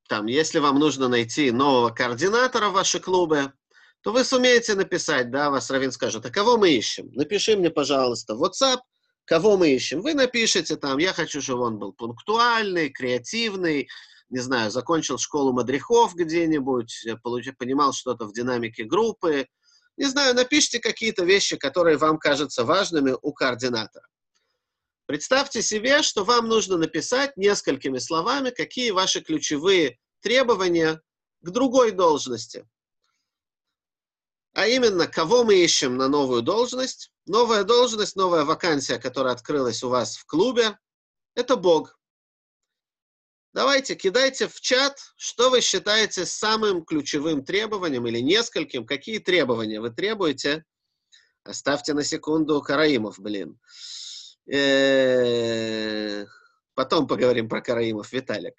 [0.08, 3.52] там, если вам нужно найти нового координатора в ваши клубы,
[4.02, 7.10] то вы сумеете написать, да, вас Равин скажет, а кого мы ищем?
[7.12, 8.80] Напиши мне, пожалуйста, в WhatsApp,
[9.24, 10.02] кого мы ищем.
[10.02, 13.88] Вы напишите там, я хочу, чтобы он был пунктуальный, креативный,
[14.28, 19.46] не знаю, закончил школу мадрихов где-нибудь, получил, понимал что-то в динамике группы.
[19.96, 24.06] Не знаю, напишите какие-то вещи, которые вам кажутся важными у координатора.
[25.06, 31.02] Представьте себе, что вам нужно написать несколькими словами, какие ваши ключевые требования
[31.42, 32.66] к другой должности.
[34.54, 37.10] А именно, кого мы ищем на новую должность.
[37.26, 40.78] Новая должность, новая вакансия, которая открылась у вас в клубе,
[41.34, 41.98] это Бог.
[43.52, 49.90] Давайте, кидайте в чат, что вы считаете самым ключевым требованием или нескольким, какие требования вы
[49.90, 50.64] требуете.
[51.44, 53.58] Оставьте на секунду Караимов, блин.
[56.74, 58.54] Потом поговорим про Караимов, Виталик.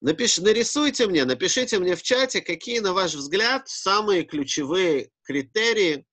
[0.00, 6.06] Напиш, нарисуйте мне, напишите мне в чате, какие, на ваш взгляд, самые ключевые критерии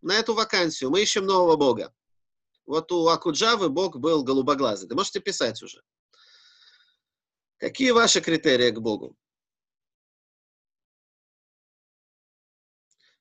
[0.00, 0.90] на эту вакансию.
[0.90, 1.92] Мы ищем нового бога.
[2.66, 4.88] Вот у Акуджавы бог был голубоглазый.
[4.88, 5.82] Вы можете писать уже.
[7.56, 9.16] Какие ваши критерии к богу?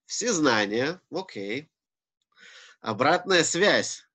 [0.06, 1.72] Все знания, окей.
[2.82, 4.06] Обратная связь.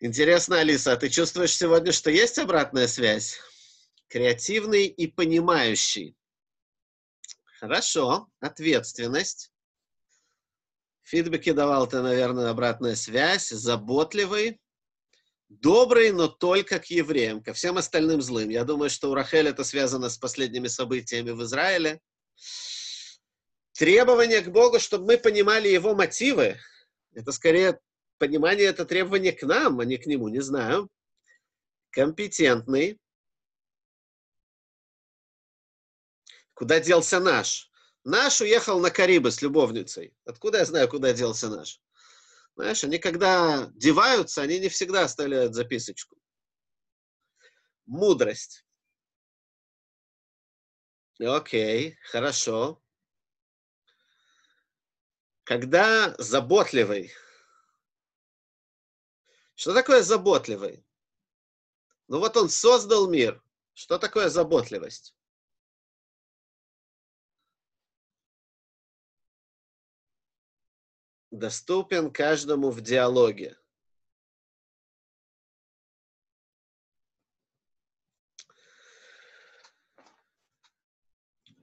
[0.00, 3.40] Интересно, Алиса, а ты чувствуешь сегодня, что есть обратная связь?
[4.06, 6.16] Креативный и понимающий.
[7.58, 8.28] Хорошо.
[8.38, 9.50] Ответственность.
[11.02, 13.48] Фидбэки давал ты, наверное, обратная связь.
[13.48, 14.60] Заботливый.
[15.48, 18.50] Добрый, но только к евреям, ко всем остальным злым.
[18.50, 22.00] Я думаю, что у Рахель это связано с последними событиями в Израиле.
[23.72, 26.58] Требование к Богу, чтобы мы понимали его мотивы.
[27.14, 27.80] Это скорее
[28.18, 30.90] понимание это требование к нам, а не к нему, не знаю.
[31.90, 33.00] Компетентный.
[36.54, 37.70] Куда делся наш?
[38.04, 40.14] Наш уехал на Карибы с любовницей.
[40.24, 41.80] Откуда я знаю, куда делся наш?
[42.56, 46.16] Знаешь, они когда деваются, они не всегда оставляют записочку.
[47.86, 48.64] Мудрость.
[51.20, 52.82] Окей, хорошо.
[55.44, 57.12] Когда заботливый,
[59.58, 60.84] что такое заботливый?
[62.06, 63.42] Ну вот он создал мир.
[63.74, 65.16] Что такое заботливость?
[71.32, 73.58] Доступен каждому в диалоге.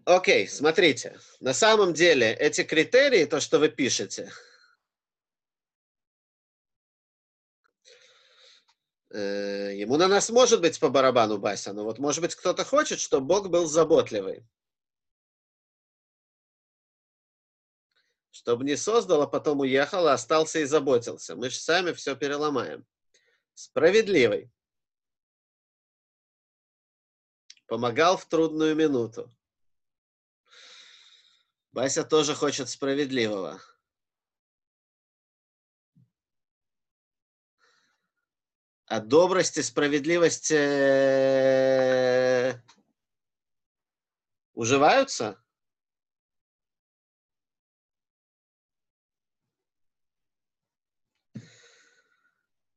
[0.04, 1.18] Окей, смотрите.
[1.40, 4.34] На самом деле эти критерии, то, что вы пишете,
[9.18, 13.28] ему на нас может быть по барабану Бася, но вот может быть кто-то хочет, чтобы
[13.28, 14.46] Бог был заботливый.
[18.32, 21.36] Чтобы не создал, а потом уехал, а остался и заботился.
[21.36, 22.86] Мы же сами все переломаем.
[23.54, 24.52] Справедливый.
[27.68, 29.34] Помогал в трудную минуту.
[31.72, 33.62] Бася тоже хочет справедливого.
[38.88, 41.74] А добрость и справедливость э,
[44.54, 45.42] уживаются?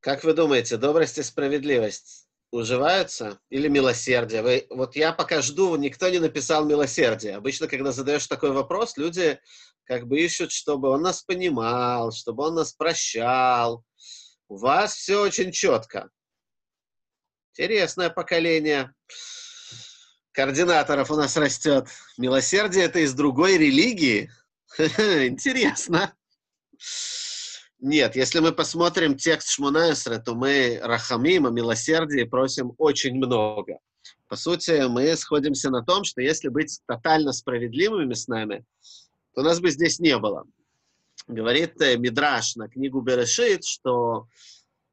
[0.01, 4.41] Как вы думаете, добрость и справедливость уживаются или милосердие?
[4.41, 7.37] Вы, вот я пока жду, никто не написал милосердие.
[7.37, 9.39] Обычно, когда задаешь такой вопрос, люди
[9.85, 13.85] как бы ищут, чтобы он нас понимал, чтобы он нас прощал.
[14.49, 16.11] У вас все очень четко.
[17.53, 18.95] Интересное поколение
[20.33, 21.89] координаторов у нас растет.
[22.17, 24.31] Милосердие это из другой религии.
[24.79, 26.15] Интересно.
[27.81, 33.79] Нет, если мы посмотрим текст Шмунаэсра, то мы рахамим, о милосердии просим очень много.
[34.29, 38.65] По сути, мы сходимся на том, что если быть тотально справедливыми с нами,
[39.35, 40.45] то нас бы здесь не было.
[41.29, 44.27] Говорит э, Мидраш на книгу Берешит, что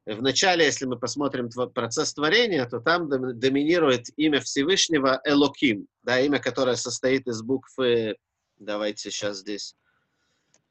[0.04, 6.38] в начале, если мы посмотрим процесс творения, то там доминирует имя Всевышнего Элоким, да, имя,
[6.38, 8.16] которое состоит из буквы,
[8.58, 9.74] давайте сейчас здесь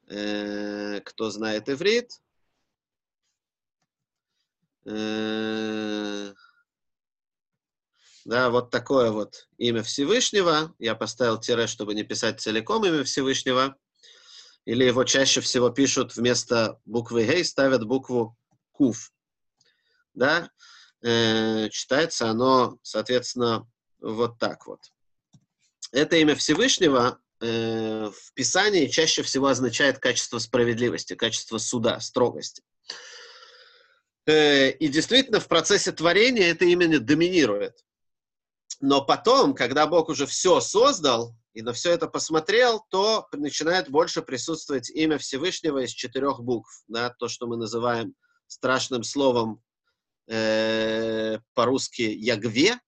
[0.08, 2.10] Э, кто знает иврит.
[4.84, 6.32] Э,
[8.24, 10.74] да, вот такое вот имя Всевышнего.
[10.78, 13.76] Я поставил тире, чтобы не писать целиком имя Всевышнего.
[14.66, 18.36] Или его чаще всего пишут вместо буквы Гей, ставят букву
[18.72, 19.12] Кув.
[20.12, 20.50] Да,
[21.02, 23.66] э, читается оно, соответственно,
[24.00, 24.80] вот так вот.
[25.92, 32.62] Это имя Всевышнего э, в Писании чаще всего означает качество справедливости, качество суда, строгости.
[34.26, 37.84] Э, и действительно, в процессе творения это именно доминирует.
[38.80, 44.20] Но потом, когда Бог уже все создал и на все это посмотрел, то начинает больше
[44.20, 46.84] присутствовать имя Всевышнего из четырех букв.
[46.86, 48.14] Да, то, что мы называем
[48.46, 49.62] страшным словом
[50.26, 52.78] э, по-русски «ягве»,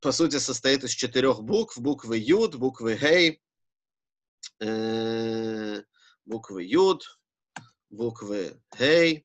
[0.00, 1.78] по сути, состоит из четырех букв.
[1.78, 3.40] Буквы Юд, буквы Гей,
[4.58, 5.82] э,
[6.24, 7.04] буквы Юд,
[7.90, 9.24] буквы Гей,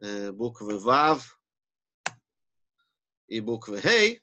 [0.00, 1.38] э, буквы Вав
[3.26, 4.22] и буквы Гей.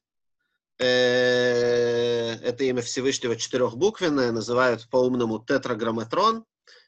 [0.79, 6.45] Э, это имя Всевышнего четырехбуквенное, называют по-умному тетраграмматрон.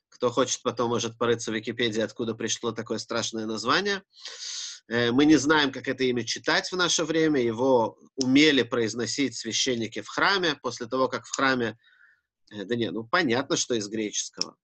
[0.08, 4.02] Кто хочет, потом может порыться в Википедии, откуда пришло такое страшное название.
[4.88, 7.42] Э, мы не знаем, как это имя читать в наше время.
[7.42, 10.56] Его умели произносить священники в храме.
[10.62, 11.78] После того, как в храме...
[12.50, 14.56] Э, да не, ну понятно, что из греческого.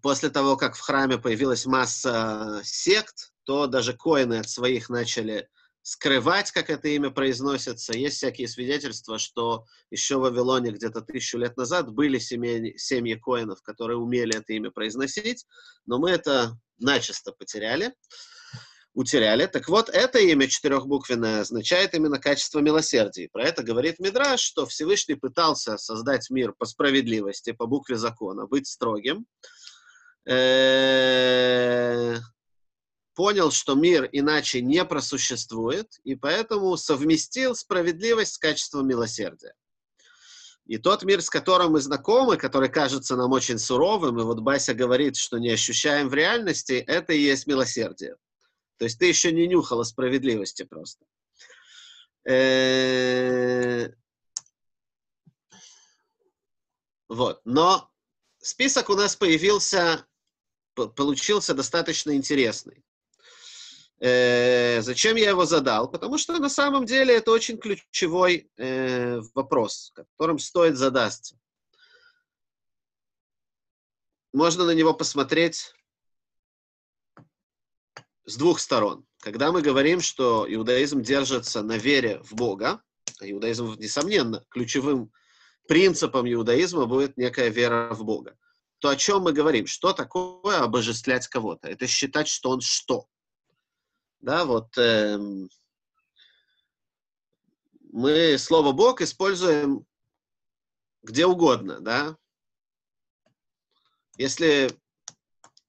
[0.00, 5.48] После того, как в храме появилась масса сект, то даже коины от своих начали
[5.82, 7.92] скрывать, как это имя произносится.
[7.92, 13.62] Есть всякие свидетельства, что еще в Вавилоне где-то тысячу лет назад были семьи, семьи коинов,
[13.62, 15.44] которые умели это имя произносить,
[15.86, 17.94] но мы это начисто потеряли,
[18.94, 19.46] утеряли.
[19.46, 23.28] Так вот, это имя четырехбуквенное означает именно качество милосердия.
[23.32, 28.68] Про это говорит Мидраш, что Всевышний пытался создать мир по справедливости, по букве закона, быть
[28.68, 29.26] строгим.
[33.14, 39.54] Понял, что мир иначе не просуществует, и поэтому совместил справедливость с качеством милосердия.
[40.66, 44.74] И тот мир, с которым мы знакомы, который кажется нам очень суровым, и вот Бася
[44.74, 48.16] говорит, что не ощущаем в реальности, это и есть милосердие.
[48.78, 51.04] То есть ты еще не нюхала справедливости просто.
[52.24, 53.90] Э,
[57.08, 57.40] вот.
[57.44, 57.90] Но
[58.38, 60.06] список у нас появился,
[60.74, 62.82] получился достаточно интересный.
[64.04, 65.88] Э, зачем я его задал?
[65.88, 71.38] Потому что на самом деле это очень ключевой э, вопрос, которым стоит задаться.
[74.32, 75.72] Можно на него посмотреть
[78.24, 79.06] с двух сторон.
[79.20, 82.82] Когда мы говорим, что иудаизм держится на вере в Бога,
[83.20, 85.12] а иудаизм, несомненно, ключевым
[85.68, 88.36] принципом иудаизма будет некая вера в Бога,
[88.80, 89.68] то о чем мы говорим?
[89.68, 91.68] Что такое обожествлять кого-то?
[91.68, 93.06] Это считать, что он что?
[94.22, 95.18] Да, вот э,
[97.92, 99.84] мы слово Бог используем
[101.02, 102.16] где угодно, да.
[104.16, 104.70] Если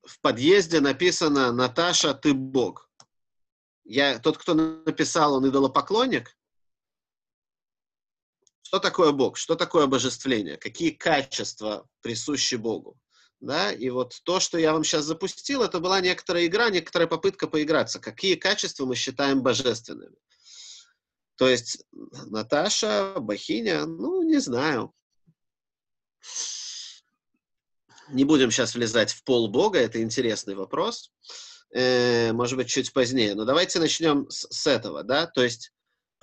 [0.04, 2.90] в подъезде написано «Наташа, ты Бог»,
[3.84, 6.38] я, тот, кто написал, он идолопоклонник?
[8.74, 12.98] что такое Бог, что такое обожествление, какие качества присущи Богу.
[13.44, 13.74] Да?
[13.74, 18.00] И вот то, что я вам сейчас запустил, это была некоторая игра, некоторая попытка поиграться.
[18.00, 20.16] Какие качества мы считаем божественными?
[21.36, 24.94] То есть Наташа, Бахиня, ну, не знаю.
[28.08, 31.12] Не будем сейчас влезать в пол Бога, это интересный вопрос.
[31.76, 33.36] Э, может быть, чуть позднее.
[33.36, 35.28] Но давайте начнем с, с этого, да?
[35.28, 35.73] То есть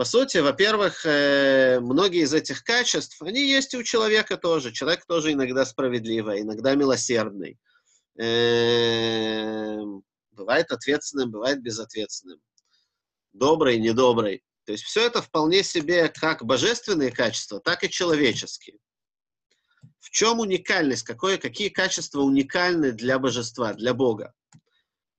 [0.00, 4.72] по сути, во-первых, э, многие из этих качеств, они есть и у человека тоже.
[4.72, 7.58] Человек тоже иногда справедливый, иногда милосердный.
[8.16, 12.40] Эм, бывает ответственным, бывает безответственным.
[13.34, 14.42] Добрый, недобрый.
[14.64, 18.78] То есть все это вполне себе как божественные качества, так и человеческие.
[19.98, 21.02] В чем уникальность?
[21.02, 24.32] Какое, какие качества уникальны для божества, для Бога?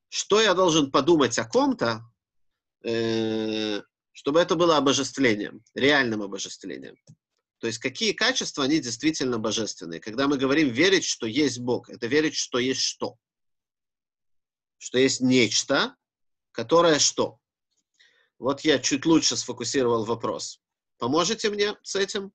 [0.09, 2.01] Что я должен подумать о ком-то,
[2.84, 3.82] э,
[4.12, 6.97] чтобы это было обожествлением, реальным обожествлением.
[7.59, 9.99] То есть какие качества, они действительно божественные.
[9.99, 13.18] Когда мы говорим верить, что есть Бог, это верить, что есть что?
[14.78, 15.95] Что есть нечто,
[16.51, 17.39] которое что?
[18.39, 20.59] Вот я чуть лучше сфокусировал вопрос.
[20.97, 22.34] Поможете мне с этим?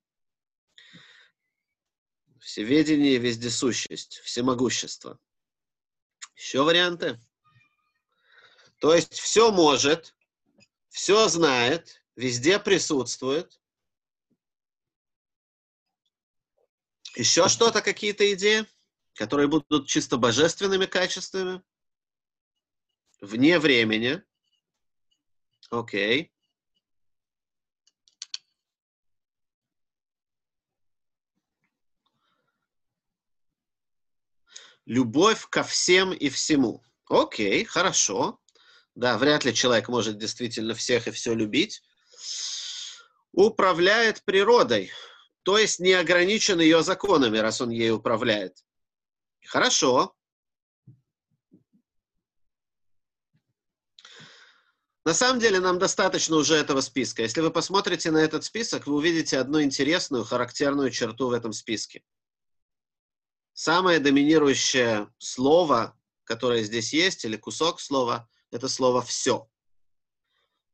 [2.39, 5.19] Всеведение, вездесущесть, всемогущество.
[6.37, 7.19] Еще варианты?
[8.79, 10.15] То есть все может,
[10.97, 13.61] все знает, везде присутствует.
[17.15, 18.65] Еще что-то, какие-то идеи,
[19.13, 21.61] которые будут чисто божественными качествами,
[23.21, 24.23] вне времени.
[25.69, 26.33] Окей.
[34.85, 36.83] Любовь ко всем и всему.
[37.07, 38.41] Окей, хорошо.
[38.97, 41.83] Да, вряд ли человек может действительно всех и все любить.
[43.31, 44.91] Управляет природой,
[45.43, 48.57] то есть не ограничен ее законами, раз он ей управляет.
[49.45, 50.15] Хорошо.
[55.05, 57.21] На самом деле нам достаточно уже этого списка.
[57.21, 62.03] Если вы посмотрите на этот список, вы увидите одну интересную, характерную черту в этом списке.
[63.53, 69.49] Самое доминирующее слово, которое здесь есть, или кусок слова, это слово «все».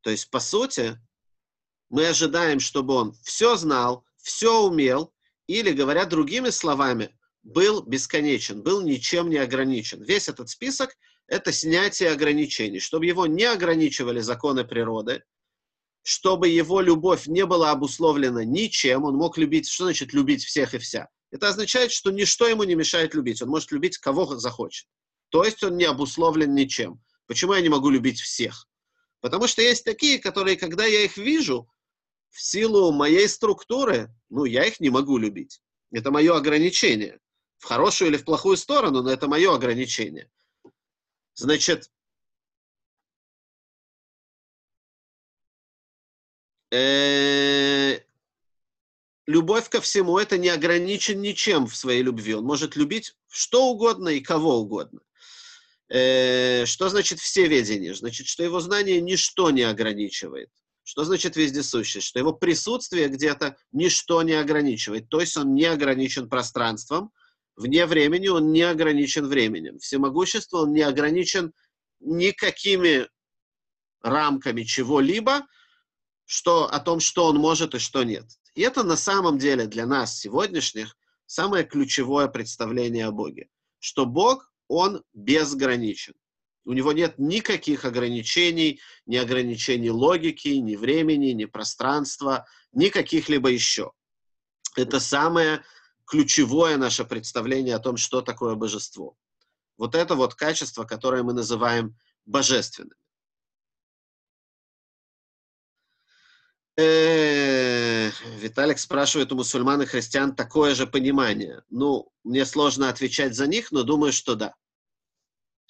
[0.02, 1.00] То есть, по сути,
[1.90, 5.14] мы ожидаем, чтобы он все знал, все умел,
[5.48, 10.02] или, говоря другими словами, был бесконечен, был ничем не ограничен.
[10.04, 10.96] Весь этот список–
[11.28, 15.24] это снятие ограничений, чтобы его не ограничивали законы природы,
[16.04, 20.78] чтобы его любовь не была обусловлена ничем, он мог любить, что значит любить всех и
[20.78, 21.10] вся?
[21.32, 24.88] Это означает, что ничто ему не мешает любить, он может любить кого захочет.
[25.30, 27.02] То есть он не обусловлен ничем.
[27.28, 28.68] Почему я не могу любить всех?
[29.22, 31.70] Потому что есть такие, которые, когда я их вижу,
[32.30, 35.62] в силу моей структуры, ну, я их не могу любить.
[35.92, 37.20] Это мое ограничение.
[37.60, 40.30] В хорошую или в плохую сторону, но это мое ограничение.
[41.36, 41.90] Значит,
[46.72, 48.00] э,
[49.28, 52.34] любовь ко всему это не ограничен ничем в своей любви.
[52.34, 55.02] Он может любить что угодно и кого угодно.
[55.90, 57.94] Э, что значит всеведение?
[57.94, 60.50] Значит, что его знание ничто не ограничивает.
[60.84, 62.08] Что значит вездесущесть?
[62.08, 65.10] Что его присутствие где-то ничто не ограничивает.
[65.10, 67.12] То есть он не ограничен пространством,
[67.56, 69.80] вне времени он не ограничен временем.
[69.80, 71.54] Всемогущество он не ограничен
[72.00, 73.08] никакими
[74.02, 75.46] рамками чего-либо,
[76.26, 78.26] что, о том, что он может и что нет.
[78.56, 83.48] И это на самом деле для нас сегодняшних самое ключевое представление о Боге.
[83.80, 86.14] Что Бог он безграничен.
[86.66, 93.92] У него нет никаких ограничений, ни ограничений логики, ни времени, ни пространства, ни каких-либо еще.
[94.76, 95.64] Это самое
[96.06, 99.18] ключевое наше представление о том, что такое божество.
[99.78, 102.98] Вот это вот качество, которое мы называем божественным.
[106.76, 111.64] Виталик спрашивает у мусульман и христиан такое же понимание.
[111.70, 114.56] Ну, мне сложно отвечать за них, но думаю, что да.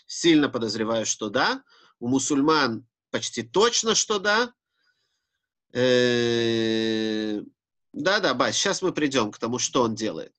[0.06, 1.62] Сильно подозреваю, что да.
[2.00, 4.54] У мусульман почти точно, что да.
[5.74, 7.42] Э,
[7.92, 10.34] да-да, Бась, сейчас мы придем к тому, что он делает.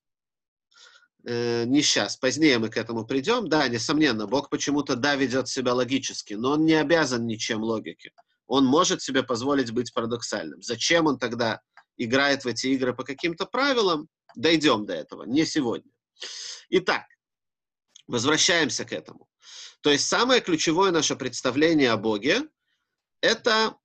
[1.25, 3.49] Э, не сейчас, позднее мы к этому придем.
[3.49, 8.13] Да, несомненно, Бог почему-то, да, ведет себя логически, но он не обязан ничем логике
[8.47, 10.63] он может себе позволить быть парадоксальным.
[10.63, 11.61] Зачем он тогда
[11.97, 14.09] играет в эти игры по каким-то правилам?
[14.37, 15.91] Дойдем до этого, не сегодня.
[16.71, 17.05] Итак,
[18.07, 19.29] возвращаемся к этому.
[19.81, 22.49] То есть самое ключевое наше представление о Боге–
[23.21, 23.77] это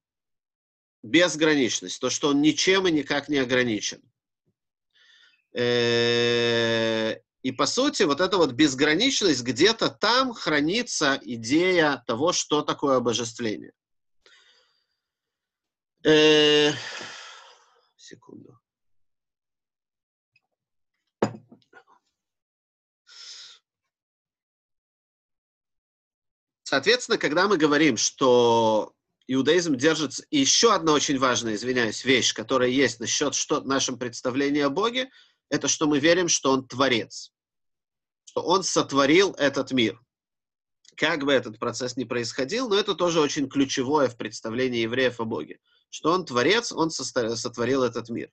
[1.03, 4.01] безграничность, то, что он ничем и никак не ограничен.
[7.41, 13.72] И, по сути, вот эта вот безграничность, где-то там хранится идея того, что такое обожествление.
[16.05, 16.71] Э,
[17.97, 18.57] секунду.
[26.63, 28.93] Соответственно, когда мы говорим, что
[29.27, 30.23] иудаизм держится...
[30.29, 35.09] Еще одна очень важная, извиняюсь, вещь, которая есть насчет что, нашем представлении о Боге,
[35.49, 37.33] это что мы верим, что Он Творец,
[38.25, 39.99] что Он сотворил этот мир.
[40.95, 45.25] Как бы этот процесс ни происходил, но это тоже очень ключевое в представлении евреев о
[45.25, 45.59] Боге,
[45.89, 48.31] что Он Творец, Он сотворил этот мир.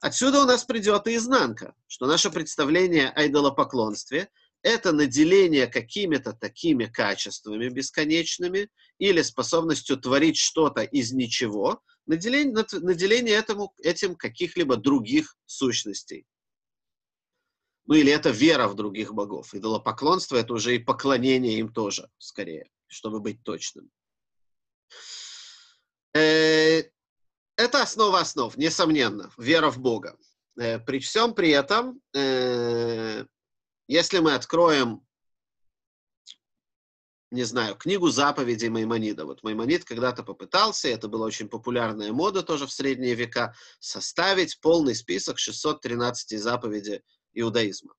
[0.00, 4.28] Отсюда у нас придет и изнанка, что наше представление о идолопоклонстве–
[4.62, 8.68] это наделение какими-то такими качествами бесконечными
[8.98, 16.26] или способностью творить что-то из ничего, наделение, наделение этому, этим каких-либо других сущностей.
[17.86, 19.54] Ну или это вера в других богов.
[19.54, 23.90] Идолопоклонство— это уже и поклонение им тоже, скорее, чтобы быть точным.
[26.16, 26.82] Э,
[27.56, 30.16] это основа основ, несомненно, вера в Бога.
[30.58, 33.24] Э, при всем при этом э,
[33.86, 35.02] если мы откроем,
[37.30, 39.26] не знаю, книгу заповедей Маймонида.
[39.26, 44.94] Вот Маймонид когда-то попытался, это была очень популярная мода тоже в средние века, составить полный
[44.94, 47.02] список 613 заповедей
[47.34, 47.94] иудаизма.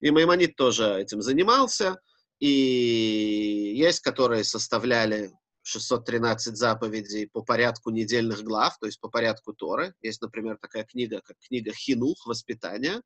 [0.00, 2.00] И Маймонид тоже этим занимался,
[2.38, 5.32] и есть, которые составляли
[5.62, 9.94] 613 заповедей по порядку недельных глав, то есть по порядку Торы.
[10.02, 13.00] Есть, например, такая книга, как книга Хинух, «Воспитание».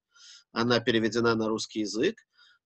[0.53, 2.17] Она переведена на русский язык.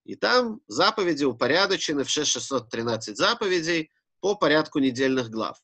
[0.04, 5.58] И там заповеди упорядочены в 613 заповедей по порядку недельных глав.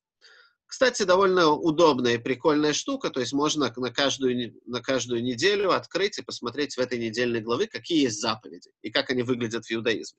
[0.66, 6.18] Кстати, довольно удобная и прикольная штука, то есть можно на каждую, на каждую неделю открыть
[6.18, 10.18] и посмотреть в этой недельной главы, какие есть заповеди и как они выглядят в иудаизме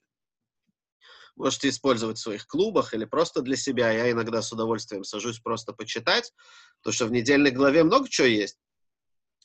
[1.37, 3.91] можете использовать в своих клубах или просто для себя.
[3.91, 6.33] Я иногда с удовольствием сажусь просто почитать,
[6.81, 8.57] потому что в недельной главе много чего есть.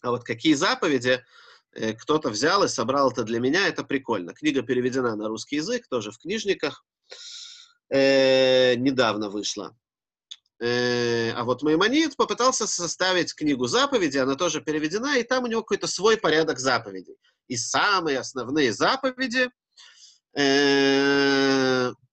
[0.01, 1.23] А вот какие заповеди
[1.73, 4.35] э, кто-то взял и собрал это для меня, это прикольно.
[4.35, 6.85] Книга переведена на русский язык, тоже в книжниках.
[7.91, 9.77] Э, недавно вышла.
[10.61, 15.63] Э, а вот Маймонид попытался составить книгу заповедей, она тоже переведена, и там у него
[15.63, 17.17] какой-то свой порядок заповедей.
[17.49, 19.51] И самые основные заповеди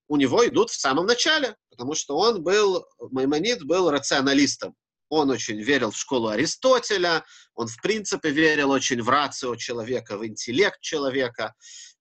[0.10, 4.76] у него идут в самом начале, потому что он был, Маймонид был рационалистом.
[5.08, 10.26] Он очень верил в школу Аристотеля, он, в принципе, верил очень в рацию человека, в
[10.26, 11.54] интеллект человека,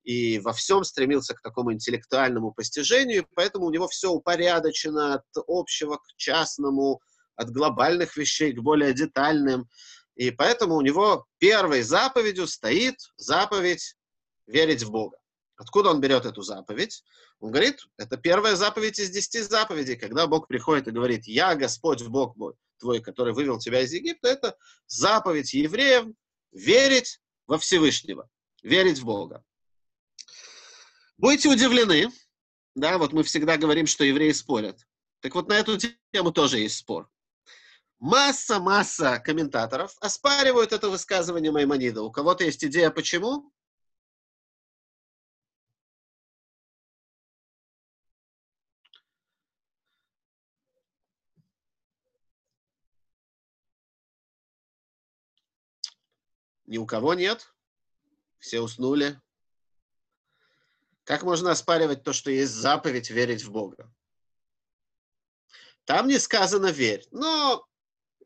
[0.04, 5.96] и во всем стремился к такому интеллектуальному постижению, поэтому у него все упорядочено от общего
[5.96, 7.00] к частному,
[7.36, 9.68] от глобальных вещей к более детальным.
[10.16, 13.96] И поэтому у него первой заповедью стоит заповедь
[14.46, 15.17] верить в Бога.
[15.58, 17.02] Откуда он берет эту заповедь?
[17.40, 22.00] Он говорит, это первая заповедь из десяти заповедей, когда Бог приходит и говорит, «Я Господь
[22.04, 24.56] Бог мой, твой, который вывел тебя из Египта», это
[24.86, 26.06] заповедь евреев
[26.52, 28.28] верить во Всевышнего,
[28.62, 29.44] верить в Бога.
[31.16, 32.08] Будете удивлены,
[32.76, 34.86] да, вот мы всегда говорим, что евреи спорят.
[35.20, 35.76] Так вот, на эту
[36.12, 37.10] тему тоже есть спор.
[37.98, 42.02] Масса-масса комментаторов оспаривают это высказывание Маймонида.
[42.02, 43.50] У кого-то есть идея, почему?
[56.68, 57.54] Ни у кого нет?
[58.38, 59.18] Все уснули?
[61.04, 63.90] Как можно оспаривать то, что есть заповедь верить в Бога?
[65.86, 67.66] Там не сказано «верь», но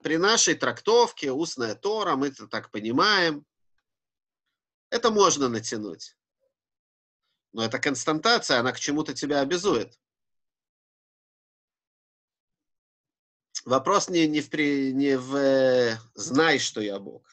[0.02, 3.46] при нашей трактовке устная Тора, мы это так понимаем,
[4.90, 6.16] это можно натянуть.
[7.52, 9.96] Но это константация, она к чему-то тебя обязует.
[13.64, 17.32] Вопрос не, не, в, не в э, «знай, что я Бог».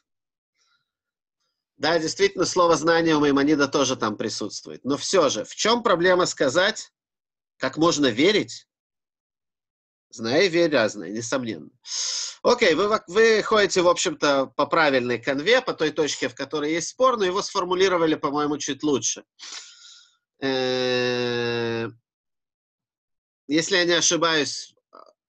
[1.80, 4.84] Да, действительно, слово «знание» у Маймонида тоже там присутствует.
[4.84, 6.92] Но все же, в чем проблема сказать,
[7.58, 8.68] как можно верить?
[10.10, 11.70] Знай и верь разное, несомненно.
[12.44, 16.90] Окей, вы, вы ходите, в общем-то, по правильной конве, по той точке, в которой есть
[16.90, 19.24] спор, но его сформулировали, по-моему, чуть лучше.
[20.42, 21.94] Если
[23.78, 24.76] я не ошибаюсь,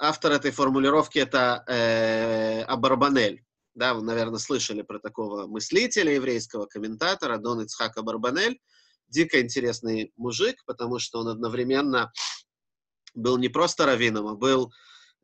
[0.00, 3.44] автор этой формулировки это э, Абарбанель.
[3.74, 8.60] Да, вы, наверное, слышали про такого мыслителя, еврейского комментатора, Дон Ицхака Барбанель.
[9.08, 12.12] Дико интересный мужик, потому что он одновременно
[13.14, 14.72] был не просто раввином, а был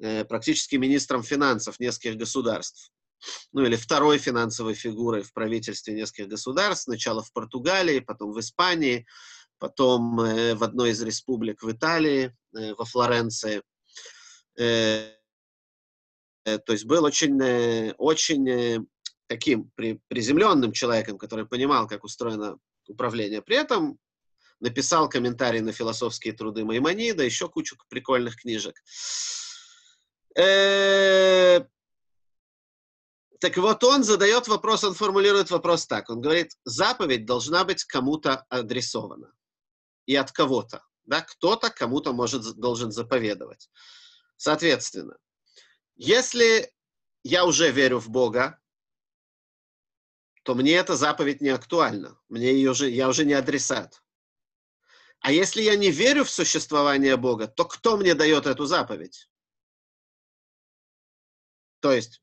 [0.00, 2.92] э, практически министром финансов нескольких государств.
[3.52, 9.06] ну или второй финансовой фигурой в правительстве нескольких государств, сначала в Португалии, потом в Испании,
[9.58, 13.62] потом э, в одной из республик в Италии, э, во Флоренции.
[14.58, 15.12] Э,
[16.46, 18.78] то есть был очень, э, очень э,
[19.26, 23.42] таким при, приземленным человеком, который понимал, как устроено управление.
[23.42, 23.98] При этом
[24.60, 28.80] написал комментарий на философские труды Маймонида, еще кучу прикольных книжек.
[30.38, 31.64] Э,
[33.40, 36.08] так вот, он задает вопрос, он формулирует вопрос так.
[36.08, 39.32] Он говорит, заповедь должна быть кому-то адресована.
[40.06, 40.84] И от кого-то.
[41.04, 41.22] Да?
[41.22, 43.68] Кто-то кому-то может, должен заповедовать.
[44.36, 45.16] Соответственно,
[45.96, 46.72] если
[47.24, 48.60] я уже верю в Бога,
[50.42, 52.18] то мне эта заповедь не актуальна.
[52.28, 54.02] Мне ее уже, я уже не адресат.
[55.20, 59.28] А если я не верю в существование Бога, то кто мне дает эту заповедь?
[61.80, 62.22] То есть,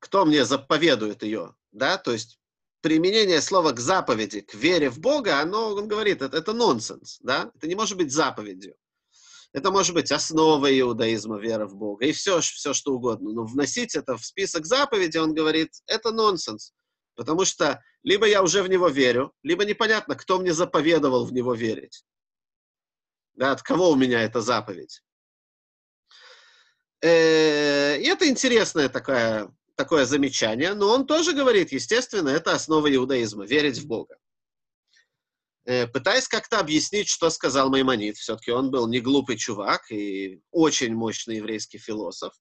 [0.00, 1.54] кто мне заповедует ее?
[1.70, 1.98] Да?
[1.98, 2.40] То есть,
[2.80, 7.18] применение слова к заповеди, к вере в Бога, оно, он говорит, это, это нонсенс.
[7.20, 7.52] Да?
[7.54, 8.76] Это не может быть заповедью.
[9.52, 13.32] Это может быть основа иудаизма, вера в Бога, и все, все что угодно.
[13.32, 16.72] Но вносить это в список заповедей, он говорит, это нонсенс.
[17.14, 21.54] Потому что либо я уже в него верю, либо непонятно, кто мне заповедовал в него
[21.54, 22.04] верить.
[23.34, 25.02] Да, от кого у меня эта заповедь.
[27.00, 33.46] Э, и это интересное такое, такое замечание, но он тоже говорит, естественно, это основа иудаизма,
[33.46, 34.16] верить в Бога.
[35.68, 40.94] Э, пытаясь как-то объяснить, что сказал Маймонид, все-таки он был не глупый чувак и очень
[40.94, 42.32] мощный еврейский философ,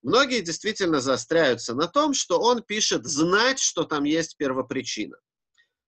[0.00, 5.16] Многие действительно заостряются на том, что он пишет знать, что там есть первопричина.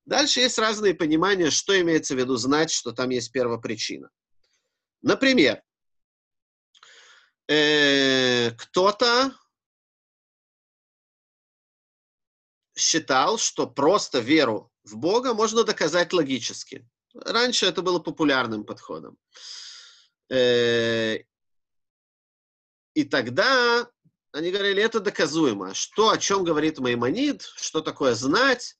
[0.04, 4.10] Дальше есть разные понимания, что имеется в виду знать, что там есть первопричина.
[5.02, 5.62] Например,
[7.48, 9.34] э, кто-то
[12.76, 16.88] считал, что просто веру в Бога можно доказать логически.
[17.14, 19.16] Раньше это было популярным подходом.
[20.30, 21.18] Э,
[22.94, 23.88] и тогда
[24.32, 25.74] они говорили, это доказуемо.
[25.74, 28.76] Что, о чем говорит Маймонид, что такое знать?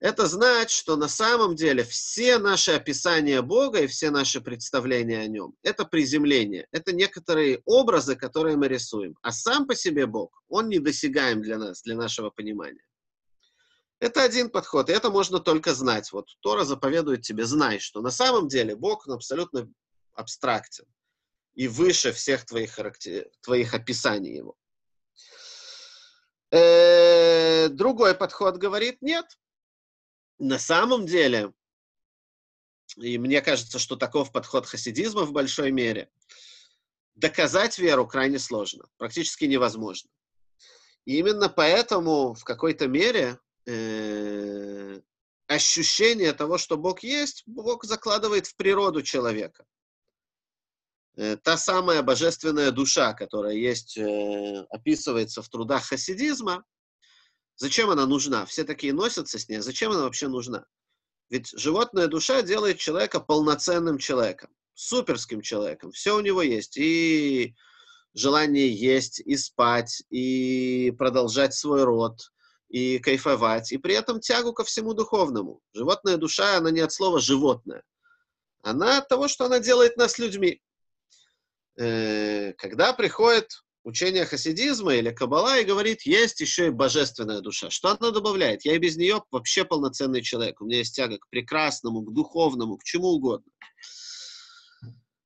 [0.00, 5.28] Это знать, что на самом деле все наши описания Бога и все наши представления о
[5.28, 9.16] нем— это приземление, это некоторые образы, которые мы рисуем.
[9.22, 12.82] А сам по себе Бог, он недосягаем для нас, для нашего понимания.
[14.00, 16.12] Это один подход, и это можно только знать.
[16.12, 19.70] Вот Тора заповедует тебе, знай, что на самом деле Бог он абсолютно
[20.12, 20.84] абстрактен
[21.54, 23.30] и выше всех твоих, характер...
[23.40, 24.56] твоих описаний его.
[26.50, 29.26] Э, другой подход говорит, нет.
[30.38, 31.52] На самом деле,
[32.96, 36.10] и мне кажется, что таков подход хасидизма в большой мере,
[37.14, 40.10] доказать веру крайне сложно, практически невозможно.
[41.04, 45.00] И именно поэтому в какой-то мере э,
[45.46, 49.64] ощущение того, что Бог есть, Бог закладывает в природу человека.
[51.16, 56.64] Э, та самая божественная душа, которая есть, э, описывается в трудах хасидизма,
[57.56, 58.46] зачем она нужна?
[58.46, 60.66] Все такие носятся с ней, зачем она вообще нужна?
[61.30, 65.90] Ведь животная душа делает человека полноценным человеком, суперским человеком.
[65.92, 66.76] Все у него есть.
[66.76, 67.54] И
[68.12, 72.32] желание есть, и спать, и продолжать свой род,
[72.74, 75.60] и кайфовать, и при этом тягу ко всему духовному.
[75.74, 77.84] Животная душа, она не от слова «животное».
[78.62, 80.60] Она от того, что она делает нас людьми.
[81.78, 83.48] Э, когда приходит
[83.84, 87.70] учение хасидизма или кабала и говорит, есть еще и божественная душа.
[87.70, 88.64] Что она добавляет?
[88.64, 90.60] Я и без нее вообще полноценный человек.
[90.60, 93.52] У меня есть тяга к прекрасному, к духовному, к чему угодно.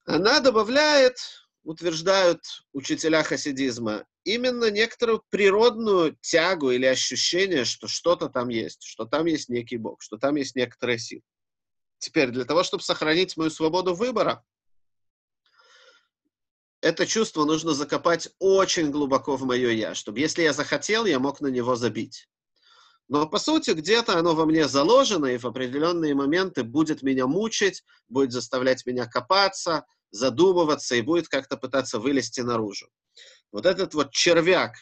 [0.04, 1.16] Она добавляет,
[1.64, 2.42] утверждают
[2.74, 9.48] учителя хасидизма, именно некоторую природную тягу или ощущение, что что-то там есть, что там есть
[9.48, 11.22] некий Бог, что там есть некоторая сила.
[11.98, 14.44] Теперь, для того, чтобы сохранить мою свободу выбора,
[16.80, 21.40] это чувство нужно закопать очень глубоко в мое «я», чтобы, если я захотел, я мог
[21.40, 22.28] на него забить.
[23.08, 27.82] Но, по сути, где-то оно во мне заложено, и в определенные моменты будет меня мучить,
[28.08, 32.88] будет заставлять меня копаться, задумываться и будет как-то пытаться вылезти наружу.
[33.52, 34.76] Вот этот вот червяк,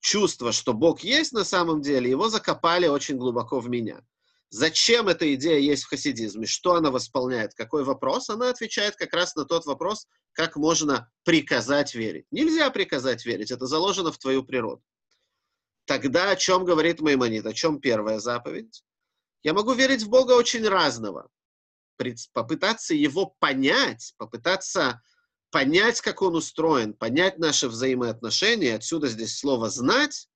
[0.00, 4.00] чувство, что Бог есть на самом деле, его закопали очень глубоко в меня.
[4.48, 6.46] Зачем эта идея есть в хасидизме?
[6.46, 7.54] Что она восполняет?
[7.54, 8.30] Какой вопрос?
[8.30, 12.26] Она отвечает как раз на тот вопрос, как можно приказать верить.
[12.32, 14.82] Нельзя приказать верить, это заложено в твою природу.
[15.84, 17.46] Тогда о чем говорит Маймонид?
[17.46, 18.82] О чем первая заповедь?
[19.42, 21.28] Я могу верить в Бога очень разного.
[22.32, 25.00] Попытаться его понять, попытаться
[25.50, 28.74] понять, как он устроен, понять наши взаимоотношения.
[28.74, 30.28] Отсюда здесь слово «знать»,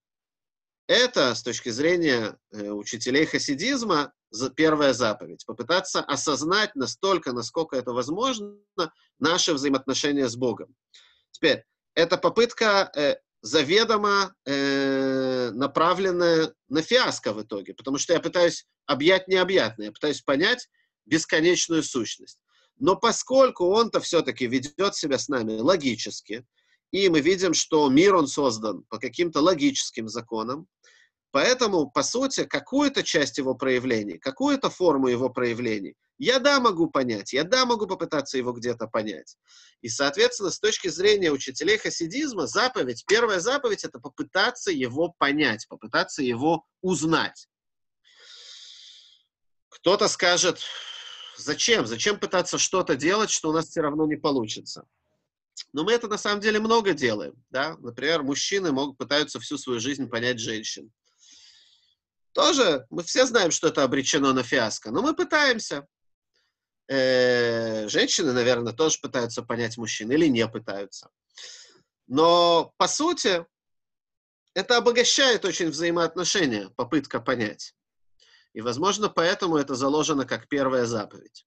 [0.86, 5.46] это, с точки зрения э, учителей хасидизма, за первая заповедь.
[5.46, 8.58] Попытаться осознать настолько, насколько это возможно,
[9.18, 10.74] наши взаимоотношения с Богом.
[11.30, 18.66] Теперь, это попытка э, заведомо э, направленная на фиаско в итоге, потому что я пытаюсь
[18.86, 20.68] объять необъятное, я пытаюсь понять
[21.06, 22.38] бесконечную сущность.
[22.78, 26.44] Но поскольку он-то все-таки ведет себя с нами логически,
[26.90, 30.68] и мы видим, что мир он создан по каким-то логическим законам,
[31.34, 37.32] Поэтому, по сути, какую-то часть его проявлений, какую-то форму его проявлений я да могу понять,
[37.32, 39.36] я да могу попытаться его где-то понять.
[39.80, 46.22] И, соответственно, с точки зрения учителей хасидизма, заповедь, первая заповедь— это попытаться его понять, попытаться
[46.22, 47.48] его узнать.
[49.70, 50.60] Кто-то скажет,
[51.36, 51.86] зачем?
[51.86, 54.86] Зачем пытаться что-то делать, что у нас все равно не получится?
[55.72, 57.34] Но мы это на самом деле много делаем.
[57.50, 57.76] Да?
[57.78, 60.90] Например, мужчины могут, пытаются всю свою жизнь понять женщин.
[62.32, 65.86] Тоже мы все знаем, что это обречено на фиаско, но мы пытаемся.
[66.88, 71.10] Э, женщины, наверное, тоже пытаются понять мужчин или не пытаются.
[72.08, 73.46] Но, по сути,
[74.54, 77.74] это обогащает очень взаимоотношения, попытка понять.
[78.54, 81.44] И, возможно, поэтому это заложено как первая заповедь.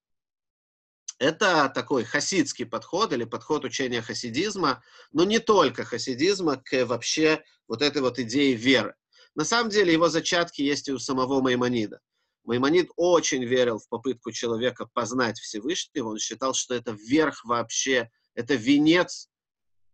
[1.18, 7.82] Это такой хасидский подход или подход учения хасидизма, но не только хасидизма к вообще вот
[7.82, 8.94] этой вот идее веры.
[9.34, 12.00] На самом деле его зачатки есть и у самого Маймонида.
[12.44, 16.10] Маймонид очень верил в попытку человека познать Всевышнего.
[16.10, 19.28] Он считал, что это верх вообще, это венец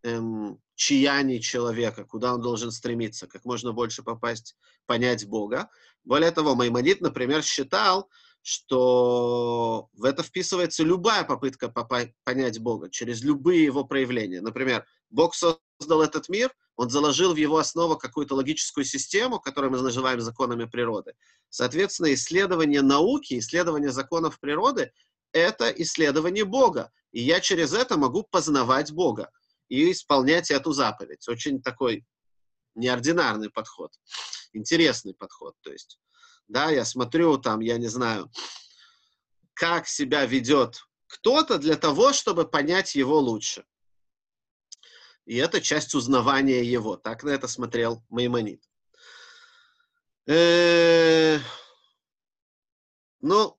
[0.05, 5.71] эм, чаяний человека, куда он должен стремиться, как можно больше попасть, понять Бога.
[6.05, 8.11] Более того, Маймонид, например, считал,
[8.43, 11.73] что в это вписывается любая попытка
[12.25, 14.43] понять Бога через любые его проявления.
[14.43, 19.81] Например, Бог создал этот мир, он заложил в его основу какую-то логическую систему, которую мы
[19.81, 21.15] называем законами природы.
[21.49, 24.93] Соответственно, исследование науки, исследование законов природы—
[25.33, 26.91] это исследование Бога.
[27.13, 29.31] И я через это могу познавать Бога
[29.75, 31.29] и исполнять эту заповедь.
[31.29, 32.05] Очень такой
[32.75, 33.93] неординарный подход,
[34.53, 35.55] интересный подход.
[35.63, 35.99] То есть,
[36.49, 38.31] да, я смотрю там, я не знаю,
[39.55, 43.65] как себя ведет кто-то для того, чтобы понять его лучше.
[45.27, 46.97] И это часть узнавания его.
[46.97, 48.63] Так на это смотрел Маймонид.
[53.21, 53.59] Ну,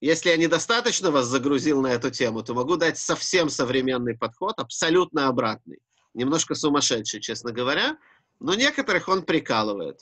[0.00, 5.28] если я недостаточно вас загрузил на эту тему, то могу дать совсем современный подход, абсолютно
[5.28, 5.78] обратный.
[6.14, 7.98] Немножко сумасшедший, честно говоря,
[8.40, 10.00] но некоторых он прикалывает.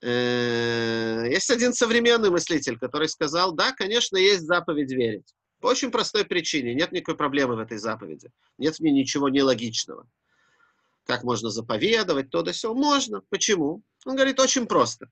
[0.00, 5.34] Э, есть один современный мыслитель, который сказал, да, конечно, есть заповедь верить.
[5.60, 6.74] По очень простой причине.
[6.74, 8.30] Нет никакой проблемы в этой заповеди.
[8.58, 10.08] Нет в ней ничего нелогичного.
[11.04, 12.72] Как можно заповедовать, то да все.
[12.74, 13.22] Можно.
[13.28, 13.82] Почему?
[14.04, 15.10] Он говорит очень просто.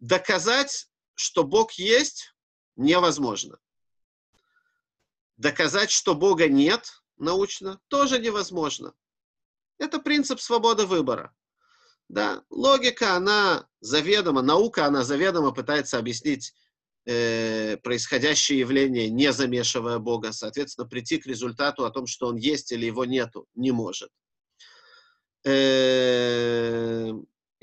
[0.00, 2.34] Доказать, что Бог есть,
[2.76, 3.58] невозможно.
[5.36, 8.94] Доказать, что Бога нет научно, тоже невозможно.
[9.78, 11.34] Это принцип свободы выбора.
[12.08, 16.54] Да, логика, она заведомо, наука, она заведомо пытается объяснить
[17.04, 22.70] э, происходящее явление, не замешивая Бога, соответственно, прийти к результату о том, что он есть
[22.70, 24.10] или его нету, не может.
[25.44, 27.12] Э,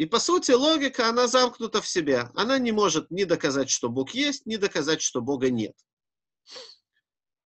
[0.03, 2.29] и по сути логика, она замкнута в себе.
[2.35, 5.77] Она не может ни доказать, что Бог есть, ни доказать, что Бога нет.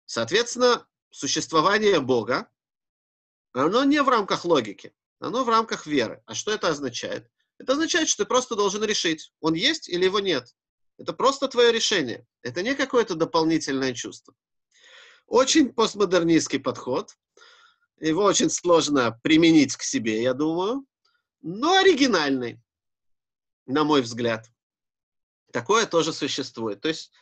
[0.07, 2.49] Соответственно, существование Бога,
[3.53, 6.23] оно не в рамках логики, оно в рамках веры.
[6.25, 7.31] А что это означает?
[7.59, 10.49] Это означает, что ты просто должен решить, он есть или его нет.
[10.97, 12.27] Это просто твое решение.
[12.41, 14.33] Это не какое-то дополнительное чувство.
[15.27, 17.19] Очень постмодернистский подход.
[18.01, 20.87] Его очень сложно применить к себе, я думаю.
[21.43, 22.61] Но оригинальный,
[23.67, 24.51] на мой взгляд.
[25.53, 26.81] Такое тоже существует.
[26.81, 27.13] То есть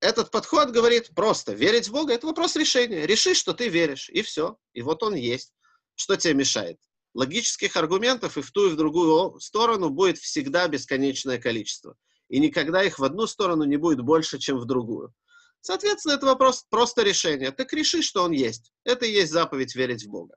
[0.00, 3.06] этот подход говорит просто, верить в Бога– это вопрос решения.
[3.06, 4.58] Реши, что ты веришь, и все.
[4.72, 5.54] И вот он есть.
[5.94, 6.78] Что тебе мешает?
[7.14, 11.96] Логических аргументов и в ту, и в другую сторону будет всегда бесконечное количество
[12.28, 15.14] и никогда их в одну сторону не будет больше, чем в другую.
[15.60, 17.50] Соответственно, это вопрос просто решения.
[17.50, 18.72] Так реши, что он есть.
[18.84, 20.34] Это и есть заповедь верить в Бога.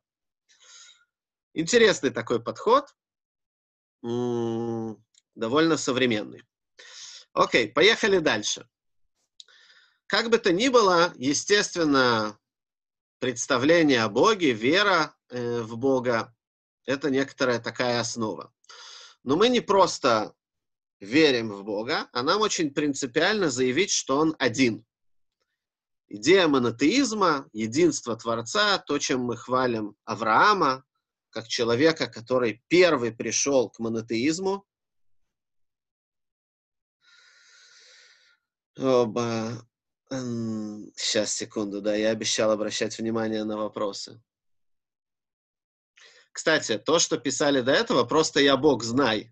[1.59, 2.85] Интересный такой подход,
[4.03, 6.43] довольно современный.
[7.33, 8.69] Окей, поехали дальше.
[10.05, 12.37] Как бы то ни было, естественно,
[13.17, 16.31] представление о Боге, вера э, в Бога–
[16.85, 18.53] это некоторая такая основа.
[19.23, 20.35] Но мы не просто
[20.99, 24.85] верим в Бога, а нам очень принципиально заявить, что Он один.
[26.07, 30.83] Идея монотеизма, единство Творца, то, чем мы хвалим Авраама,
[31.37, 34.65] как человека, который первый пришел к монотеизму,
[38.79, 39.67] Оба.
[40.09, 44.21] Сейчас, секунду, да, я обещал обращать внимание на вопросы.
[46.31, 49.31] Кстати, то, что писали до этого, просто я Бог, знай.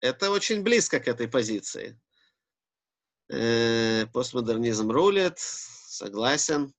[0.00, 2.00] Это очень близко к этой позиции.
[3.30, 6.74] Э, постмодернизм рулит, согласен.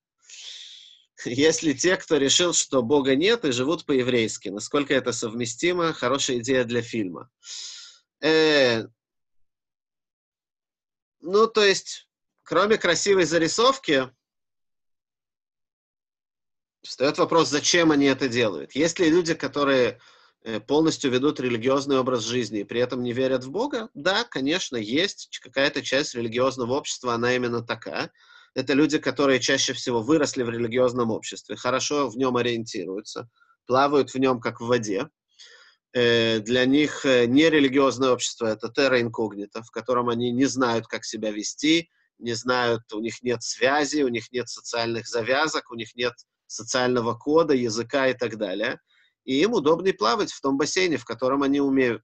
[1.26, 6.64] Если те, кто решил, что Бога нет и живут по-еврейски, насколько это совместимо, хорошая идея
[6.64, 7.30] для фильма.
[8.22, 8.86] Э,
[11.22, 12.08] ну, то есть,
[12.44, 14.10] кроме красивой зарисовки,
[16.82, 18.74] встает вопрос, зачем они это делают.
[18.74, 20.00] Есть ли люди, которые
[20.44, 23.90] э, полностью ведут религиозный образ жизни и при этом не верят в Бога?
[23.94, 28.12] Да, конечно, есть какая-то часть религиозного общества, она именно такая.
[28.56, 33.30] Это люди, которые чаще всего выросли в религиозном обществе, хорошо в нем ориентируются,
[33.66, 35.10] плавают в нем как в воде.
[35.94, 41.06] Э, для них э, нерелигиозное общество— это терра инкогнита, в котором они не знают, как
[41.06, 41.90] себя вести,
[42.20, 46.14] не знают, у них нет связи, у них нет социальных завязок, у них нет
[46.48, 48.80] социального кода, языка и так далее.
[49.24, 52.04] И им удобнее плавать в том бассейне, в котором они умеют.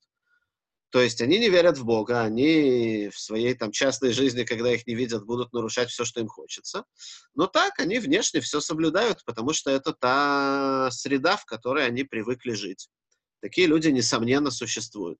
[0.95, 4.87] То есть они не верят в Бога, они в своей там частной жизни, когда их
[4.87, 6.85] не видят, будут нарушать все, что им хочется.
[7.33, 12.53] Но так они внешне все соблюдают, потому что это та среда, в которой они привыкли
[12.53, 12.87] жить.
[13.41, 15.19] Такие люди, несомненно, существуют.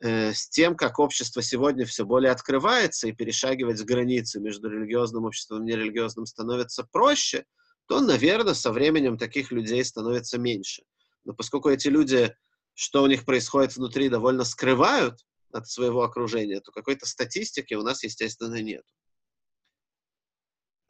[0.00, 5.62] Э, с тем, как общество сегодня все более открывается и перешагивать границы между религиозным обществом
[5.62, 7.46] и нерелигиозным становится проще,
[7.88, 10.82] то, наверное, со временем таких людей становится меньше.
[11.24, 12.36] Но поскольку эти люди,
[12.76, 18.04] что у них происходит внутри, довольно скрывают от своего окружения, то какой-то статистики у нас,
[18.04, 18.84] естественно, нет.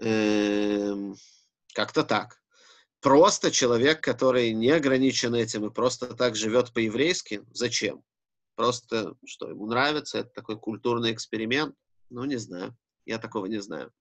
[0.01, 1.17] Эм,
[1.73, 2.43] как-то так
[3.01, 8.03] просто человек, который не ограничен этим и просто так живет по-еврейски, зачем?
[8.57, 11.77] Просто, что ему нравится, это такой культурный эксперимент?
[12.11, 12.77] Ну, не знаю.
[13.05, 13.93] Я такого не знаю.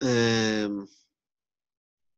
[0.00, 0.86] Эм,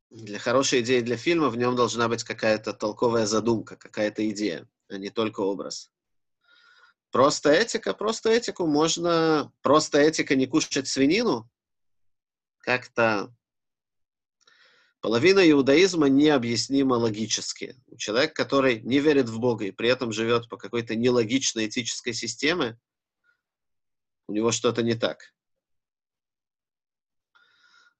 [0.09, 4.97] для хорошей идеи для фильма в нем должна быть какая-то толковая задумка, какая-то идея, а
[4.97, 5.91] не только образ.
[7.11, 9.51] Просто этика, просто этику можно...
[9.61, 11.49] Просто этика не кушать свинину
[12.59, 13.33] как-то
[14.99, 17.75] Половина иудаизма необъяснима логически.
[17.97, 22.79] Человек, который не верит в Бога и при этом живет по какой-то нелогичной этической системе,
[24.27, 25.33] у него что-то не так.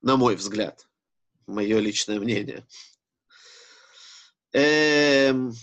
[0.01, 0.87] На мой взгляд.
[1.47, 2.67] Мое личное мнение.
[4.53, 5.53] Эм...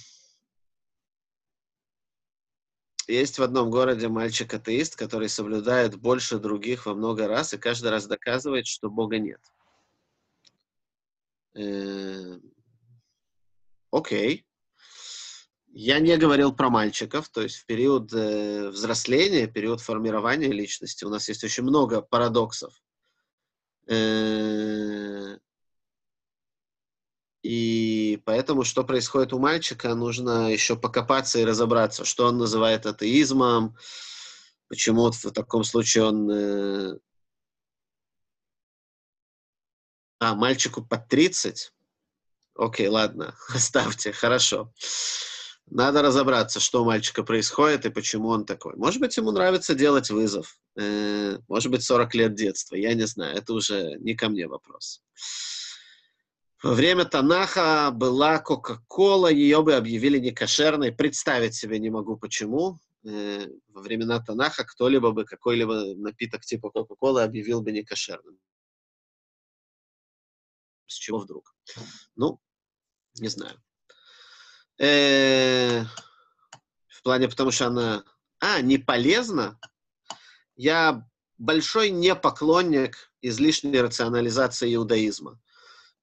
[3.06, 8.06] Есть в одном городе мальчик-атеист, который соблюдает больше других во много раз и каждый раз
[8.06, 9.40] доказывает, что Бога нет.
[11.54, 12.38] Э,
[13.90, 14.46] окей.
[15.76, 21.10] Я не говорил про мальчиков, то есть в период э, взросления, период формирования личности у
[21.10, 22.80] нас есть очень много парадоксов.
[23.86, 25.36] Э,
[27.44, 33.76] и поэтому, что происходит у мальчика, нужно еще покопаться и разобраться, что он называет атеизмом,
[34.68, 36.98] почему в таком случае он э,
[40.24, 41.70] А, мальчику под 30?
[42.54, 44.72] Окей, ладно, оставьте, хорошо.
[45.66, 48.74] Надо разобраться, что у мальчика происходит и почему он такой.
[48.76, 50.58] Может быть, ему нравится делать вызов.
[50.76, 52.76] Э, может быть, 40 лет детства.
[52.76, 53.36] Я не знаю.
[53.36, 55.02] Это уже не ко мне вопрос.
[56.64, 60.92] Во время Танаха была Кока-Кола, ее бы объявили некошерной.
[60.92, 62.78] Представить себе не могу, почему.
[63.04, 68.38] Э, во времена Танаха кто-либо бы какой-либо напиток типа Кока-Колы объявил бы некошерным.
[70.86, 71.54] С чего вдруг?
[72.16, 72.40] Ну,
[73.16, 73.62] не знаю.
[74.78, 75.82] Э,
[76.88, 78.04] в плане, потому что она...
[78.38, 79.60] А, не полезна?
[80.56, 81.06] Я
[81.36, 85.38] большой не поклонник излишней рационализации иудаизма.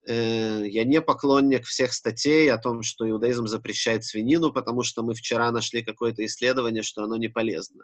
[0.07, 5.13] Э, я не поклонник всех статей о том, что иудаизм запрещает свинину, потому что мы
[5.13, 7.83] вчера нашли какое-то исследование, что оно не полезно.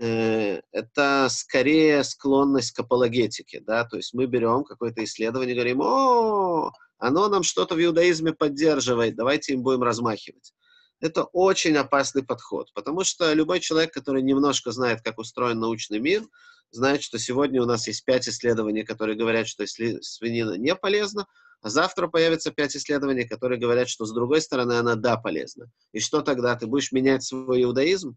[0.00, 5.80] Э, это скорее склонность к апологетике, да, то есть мы берем какое-то исследование и говорим,
[5.80, 10.52] о, оно нам что-то в иудаизме поддерживает, давайте им будем размахивать.
[11.00, 16.24] Это очень опасный подход, потому что любой человек, который немножко знает, как устроен научный мир,
[16.70, 21.26] знает, что сегодня у нас есть пять исследований, которые говорят, что свинина не полезна,
[21.60, 25.70] а завтра появится пять исследований, которые говорят, что с другой стороны она да полезна.
[25.92, 26.54] И что тогда?
[26.56, 28.16] Ты будешь менять свой иудаизм?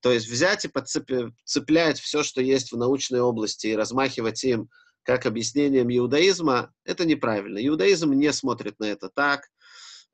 [0.00, 4.68] То есть взять и подцеплять все, что есть в научной области, и размахивать им
[5.02, 7.64] как объяснением иудаизма, это неправильно.
[7.66, 9.48] Иудаизм не смотрит на это так.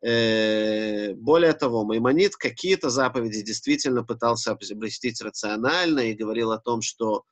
[0.02, 7.24] Э, более того, Маймонид какие-то заповеди действительно пытался обрастить рационально и говорил о том, что,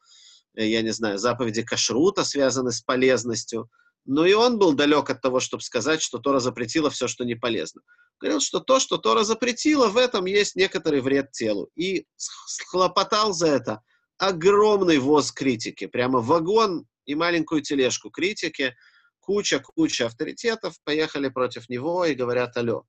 [0.55, 3.71] я не знаю, заповеди кашрута связаны с полезностью,
[4.05, 7.35] но и он был далек от того, чтобы сказать, что Тора запретила все, что не
[7.35, 7.83] полезно.
[8.21, 11.71] Говорил, что то, что Тора запретила, в этом есть некоторый вред телу.
[11.77, 13.83] И схлопотал за это
[14.19, 18.75] огромный воз критики, прямо вагон и маленькую тележку критики,
[19.21, 22.85] куча-куча авторитетов поехали против него и говорят, алло,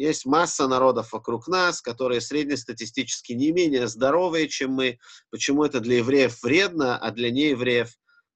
[0.00, 4.98] есть масса народов вокруг нас, которые среднестатистически не менее здоровые, чем мы.
[5.30, 7.92] Почему это для евреев вредно, а для неевреев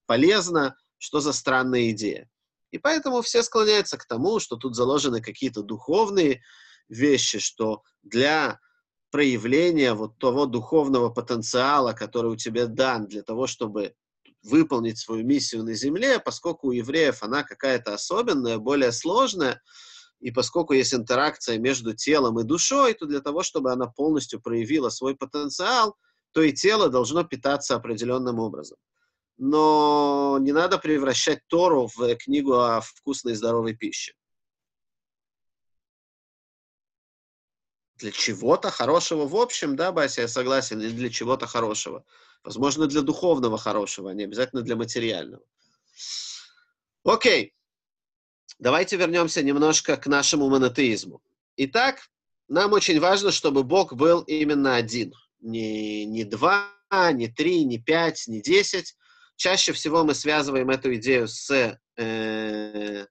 [0.06, 0.76] полезно?
[0.98, 2.28] Что за странная идея?
[2.70, 6.42] И поэтому все склоняются к тому, что тут заложены какие-то духовные
[6.88, 8.60] вещи, что для
[9.10, 13.94] проявления вот того духовного потенциала, который у тебя дан для того, чтобы
[14.42, 19.62] выполнить свою миссию на Земле, поскольку у евреев она какая-то особенная, более сложная,
[20.20, 24.88] и поскольку есть интеракция между телом и душой, то для того, чтобы она полностью проявила
[24.88, 25.96] свой потенциал,
[26.32, 28.78] то и тело должно питаться определенным образом.
[29.36, 34.14] Но не надо превращать Тору в книгу о вкусной и здоровой пище.
[37.96, 42.04] Для чего-то хорошего в общем, да, Бася, я согласен, или для чего-то хорошего.
[42.42, 45.44] Возможно, для духовного хорошего, а не обязательно для материального.
[47.04, 47.54] Окей.
[48.58, 51.22] Давайте вернемся немножко к нашему монотеизму.
[51.56, 52.08] Итак,
[52.48, 55.12] нам очень важно, чтобы Бог был именно один.
[55.40, 56.68] Не, не два,
[57.12, 58.96] не три, не пять, не десять.
[59.36, 63.06] Чаще всего мы связываем эту идею с, э,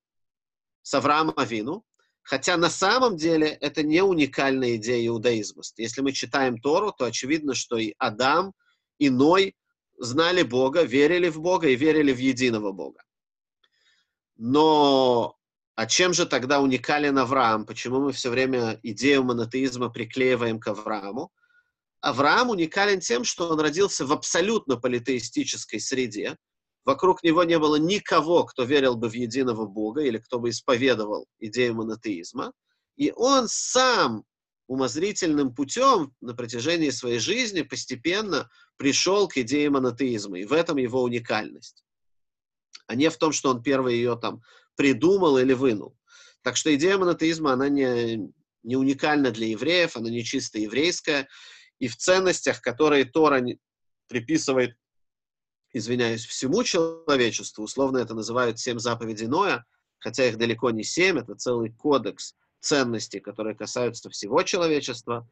[0.81, 1.83] с Авраамом Авину,
[2.21, 5.63] хотя на самом деле это не уникальная идея иудаизма.
[5.77, 8.53] Если мы читаем Тору, то очевидно, что и Адам,
[8.99, 9.55] иной
[9.97, 13.03] знали Бога, верили в Бога и верили в единого Бога.
[14.45, 15.37] Но
[15.75, 17.65] а чем же тогда уникален Авраам?
[17.65, 21.31] Почему мы все время идею монотеизма приклеиваем к Аврааму?
[22.01, 26.35] Авраам уникален тем, что он родился в абсолютно политеистической среде.
[26.83, 31.25] Вокруг него не было никого, кто верил бы в единого Бога или кто бы исповедовал
[31.39, 32.51] идею монотеизма.
[32.97, 34.25] И он сам
[34.67, 40.39] умозрительным путем на протяжении своей жизни постепенно пришел к идее монотеизма.
[40.39, 41.82] И в этом его уникальность.
[42.87, 44.41] А не в том, что он первый ее там
[44.75, 45.97] придумал или вынул.
[46.41, 48.29] Так что идея монотеизма, она не,
[48.63, 51.27] не уникальна для евреев, она не чисто еврейская.
[51.79, 53.43] И в ценностях, которые Тора
[54.07, 54.77] приписывает,
[55.71, 59.65] извиняюсь, всему человечеству, условно это называют семь заповедей Ноя,
[59.99, 65.27] хотя их далеко не семь, это целый кодекс ценностей, которые касаются всего человечества.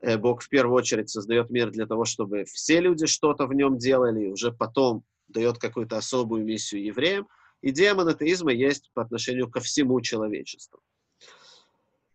[0.00, 3.78] Э, Бог в первую очередь создает мир для того, чтобы все люди что-то в нем
[3.78, 7.28] делали, и уже потом дает какую-то особую миссию евреям.
[7.62, 10.80] Идея монотеизма есть по отношению ко всему человечеству.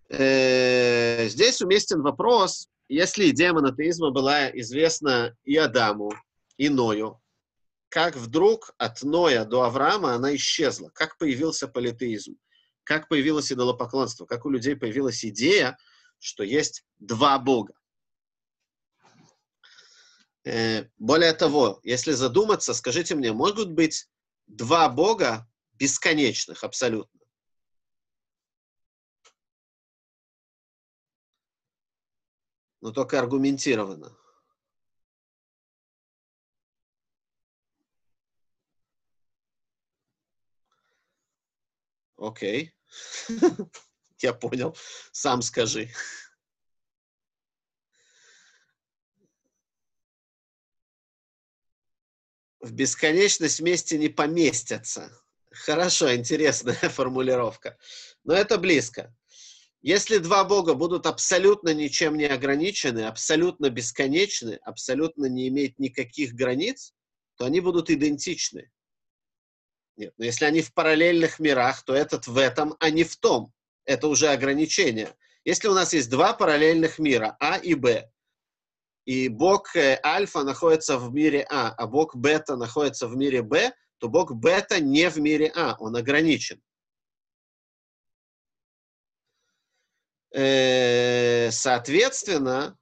[0.10, 6.12] Э, здесь уместен вопрос, если идея монотеизма была известна и Адаму,
[6.58, 7.20] и Ною,
[7.90, 10.90] как вдруг от Ноя до Авраама она исчезла?
[10.94, 12.38] Как появился политеизм?
[12.84, 15.78] как появилось идолопоклонство, как у людей появилась идея,
[16.20, 17.74] что есть два Бога.
[20.46, 24.10] Э, более того, если задуматься, скажите мне, могут быть
[24.48, 27.20] два Бога бесконечных абсолютно?
[32.82, 34.18] Но только аргументированно.
[42.18, 42.74] Окей.
[44.20, 44.76] Я понял.
[45.12, 45.90] Сам скажи.
[52.64, 55.12] В бесконечность вместе не поместятся.
[55.52, 57.78] Хорошо, интересная формулировка.
[58.24, 59.14] Но это близко.
[59.82, 66.94] Если два Бога будут абсолютно ничем не ограничены, абсолютно бесконечны, абсолютно не иметь никаких границ,
[67.36, 68.72] то они будут идентичны.
[69.98, 73.52] Нет, но если они в параллельных мирах, то этот в этом, а не в том.
[73.84, 75.14] Это уже ограничение.
[75.44, 78.10] Если у нас есть два параллельных мира, А и Б,
[79.06, 83.74] и бог э, альфа находится в мире А, а бог бета находится в мире Б,
[83.98, 86.62] то бог бета не в мире А, он ограничен.
[90.32, 92.78] Э, соответственно,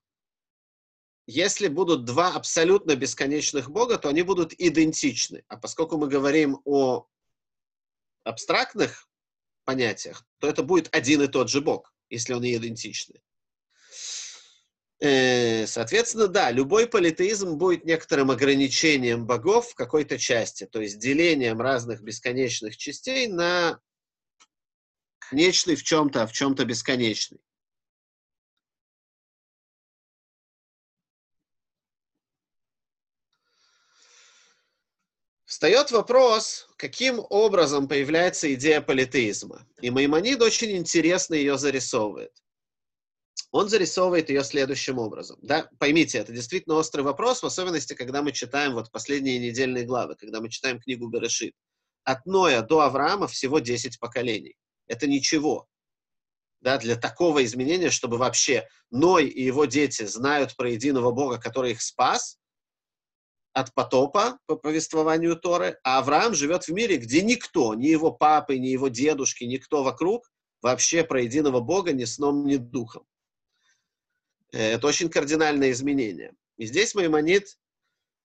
[1.28, 5.44] если будут два абсолютно бесконечных Бога, то они будут идентичны.
[5.48, 7.08] А поскольку мы говорим о
[8.24, 9.08] абстрактных
[9.66, 13.22] понятиях, то это будет один и тот же Бог, если он и идентичный.
[15.02, 21.60] Э, соответственно, да, любой политеизм будет некоторым ограничением богов в какой-то части, то есть делением
[21.60, 23.80] разных бесконечных частей на
[25.18, 27.40] конечный в чем-то, а в чем-то бесконечный.
[35.46, 39.68] Встает вопрос, каким образом появляется идея политеизма.
[39.82, 42.32] И Маймонид очень интересно ее зарисовывает
[43.52, 45.38] он зарисовывает ее следующим образом.
[45.42, 45.70] Да?
[45.78, 50.40] Поймите, это действительно острый вопрос, в особенности, когда мы читаем вот последние недельные главы, когда
[50.40, 51.54] мы читаем книгу Берешит.
[52.04, 54.56] От Ноя до Авраама всего 10 поколений.
[54.88, 55.68] Это ничего.
[56.62, 61.72] Да, для такого изменения, чтобы вообще Ной и его дети знают про единого Бога, который
[61.72, 62.38] их спас
[63.54, 68.58] от потопа по повествованию Торы, а Авраам живет в мире, где никто, ни его папы,
[68.58, 70.32] ни его дедушки, никто вокруг
[70.62, 73.04] вообще про единого Бога ни сном, ни духом.
[74.52, 76.34] Это очень кардинальное изменение.
[76.58, 77.58] И здесь Маймонид,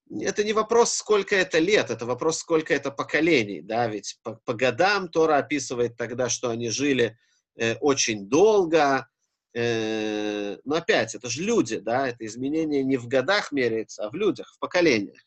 [0.09, 4.53] это не вопрос, сколько это лет, это вопрос, сколько это поколений, да, ведь по, по
[4.53, 7.17] годам Тора описывает тогда, что они жили
[7.55, 9.07] э, очень долго,
[9.53, 14.15] э, но опять, это же люди, да, это изменение не в годах меряется, а в
[14.15, 15.19] людях, в поколениях.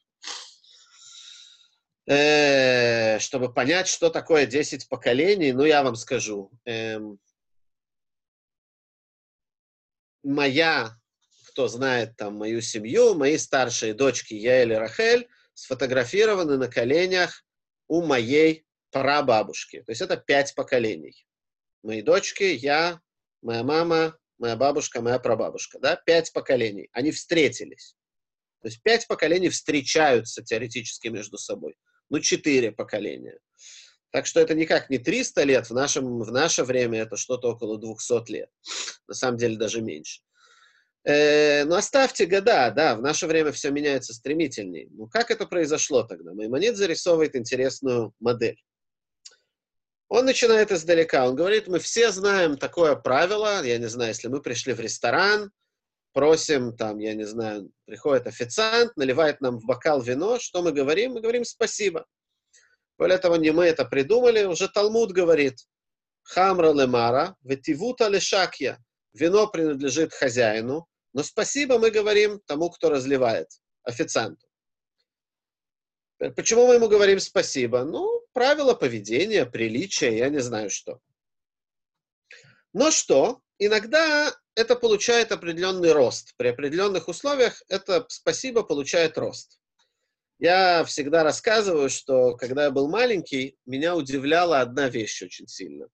[2.06, 6.50] Э, чтобы понять, что такое 10 поколений, ну, я вам скажу.
[6.64, 6.98] Э,
[10.22, 10.96] моя,
[11.48, 17.44] кто знает там мою семью, мои старшие дочки Яэль и Рахель сфотографированы на коленях
[17.88, 19.82] у моей прабабушки.
[19.82, 21.26] То есть это пять поколений.
[21.82, 23.00] Мои дочки, я,
[23.42, 25.78] моя мама, моя бабушка, моя прабабушка.
[25.78, 25.96] Да?
[25.96, 26.88] Пять поколений.
[26.92, 27.96] Они встретились.
[28.60, 31.76] То есть пять поколений встречаются теоретически между собой.
[32.10, 33.38] Ну, четыре поколения.
[34.10, 37.78] Так что это никак не 300 лет, в, нашем, в наше время это что-то около
[37.78, 38.50] 200 лет.
[39.06, 40.20] На самом деле даже меньше.
[41.04, 44.88] Э, ну, оставьте года, да, в наше время все меняется стремительней.
[44.90, 46.34] Ну, как это произошло тогда?
[46.34, 48.60] Маймонид зарисовывает интересную модель.
[50.08, 51.28] Он начинает издалека.
[51.28, 55.52] Он говорит, мы все знаем такое правило, я не знаю, если мы пришли в ресторан,
[56.12, 61.12] просим, там, я не знаю, приходит официант, наливает нам в бокал вино, что мы говорим?
[61.12, 62.06] Мы говорим спасибо.
[63.00, 65.66] Более того, не мы это придумали, уже Талмуд говорит.
[66.22, 68.78] Хамра лемара, ветивута лешакья.
[69.14, 73.48] Вино принадлежит хозяину, но спасибо мы говорим тому, кто разливает,
[73.84, 74.46] официанту.
[76.36, 77.84] Почему мы ему говорим спасибо?
[77.84, 81.00] Ну, правила поведения, приличия, я не знаю что.
[82.74, 83.40] Но что?
[83.58, 86.34] Иногда это получает определенный рост.
[86.36, 89.59] При определенных условиях это спасибо получает рост.
[90.40, 95.88] Я всегда рассказываю, что когда я был маленький, меня удивляла одна вещь очень сильно.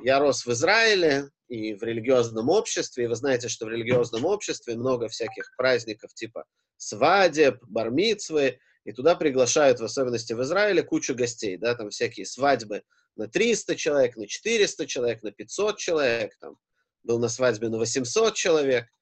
[0.00, 4.76] Я рос в Израиле и в религиозном обществе, и вы знаете, что в религиозном обществе
[4.76, 6.44] много всяких праздников типа
[6.76, 12.84] свадеб, бармицвы, и туда приглашают, в особенности в Израиле, кучу гостей, да, там всякие свадьбы
[13.16, 16.58] на 300 человек, на 400 человек, на 500 человек, там,
[17.02, 18.86] был на свадьбе на 800 человек–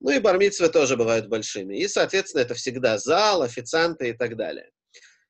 [0.00, 1.76] ну и бармитсвы тоже бывают большими.
[1.78, 4.70] И, соответственно, это всегда зал, официанты и так далее.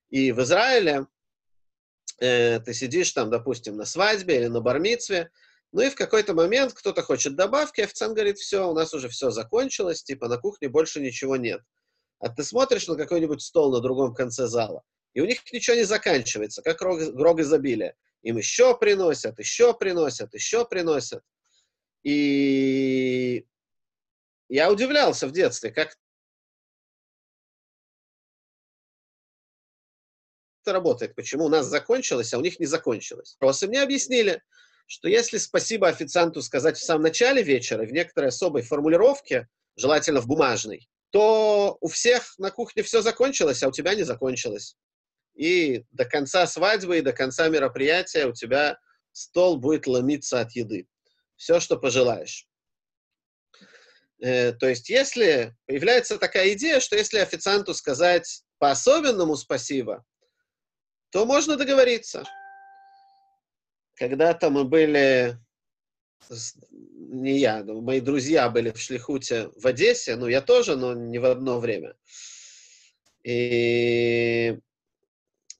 [0.09, 1.07] И в Израиле
[2.21, 5.31] э, ты сидишь там, допустим, на свадьбе или на бармитсве,
[5.73, 9.31] ну и в какой-то момент кто-то хочет добавки, официант говорит, все, у нас уже все
[9.31, 11.61] закончилось, типа на кухне больше ничего нет.
[12.19, 15.85] А ты смотришь на какой-нибудь стол на другом конце зала, и у них ничего не
[15.85, 17.95] заканчивается, как рог, рог изобилия.
[18.23, 21.23] Им еще приносят, еще приносят, еще приносят.
[22.03, 23.47] И
[24.49, 25.97] я удивлялся в детстве, как
[30.63, 33.37] это работает, почему у нас закончилось, а у них не закончилось.
[33.39, 34.43] Просто мне объяснили,
[34.87, 40.27] что если спасибо официанту сказать в самом начале вечера, в некоторой особой формулировке, желательно в
[40.27, 44.77] бумажной, то у всех на кухне все закончилось, а у тебя не закончилось.
[45.35, 48.79] И до конца свадьбы и до конца мероприятия у тебя
[49.13, 50.89] стол будет ломиться от еды.
[51.37, 52.47] Все, что пожелаешь.
[54.21, 60.05] Э, то есть, если появляется такая идея, что если официанту сказать по-особенному спасибо,
[61.11, 62.25] то можно договориться.
[63.95, 65.39] Когда-то мы были,
[66.29, 71.25] не я, мои друзья были в Шлихуте в Одессе, ну, я тоже, но не в
[71.25, 71.95] одно время.
[73.23, 74.59] И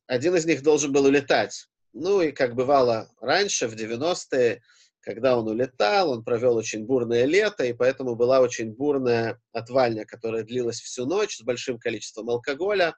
[0.07, 1.69] один из них должен был улетать.
[1.93, 4.63] Ну, и как бывало раньше, в 90-е,
[5.07, 10.43] когда он улетал, он провел очень бурное лето, и поэтому была очень бурная отвальня, которая
[10.43, 12.97] длилась всю ночь с большим количеством алкоголя.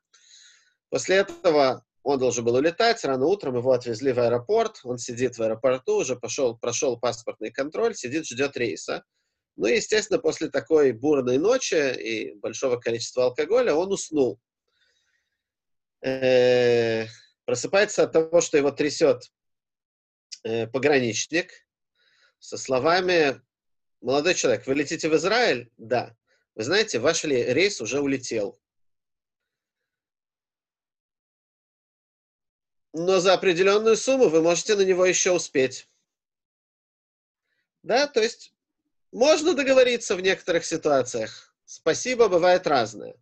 [0.88, 5.42] После этого он должен был улетать, рано утром его отвезли в аэропорт, он сидит в
[5.42, 9.04] аэропорту, уже пошел, прошел паспортный контроль, сидит, ждет рейса.
[9.56, 14.40] Ну, естественно, после такой бурной ночи и большого количества алкоголя он уснул.
[16.02, 17.04] Э,
[17.44, 19.24] просыпается от того, что его трясет
[20.44, 21.67] э, пограничник
[22.38, 23.40] со словами
[24.00, 26.14] «Молодой человек, вы летите в Израиль?» «Да».
[26.54, 28.60] «Вы знаете, ваш рейс уже улетел».
[32.92, 35.88] но за определенную сумму вы можете на него еще успеть.
[37.82, 38.54] Да, то есть
[39.12, 41.54] можно договориться в некоторых ситуациях.
[41.64, 43.14] Спасибо бывает разное.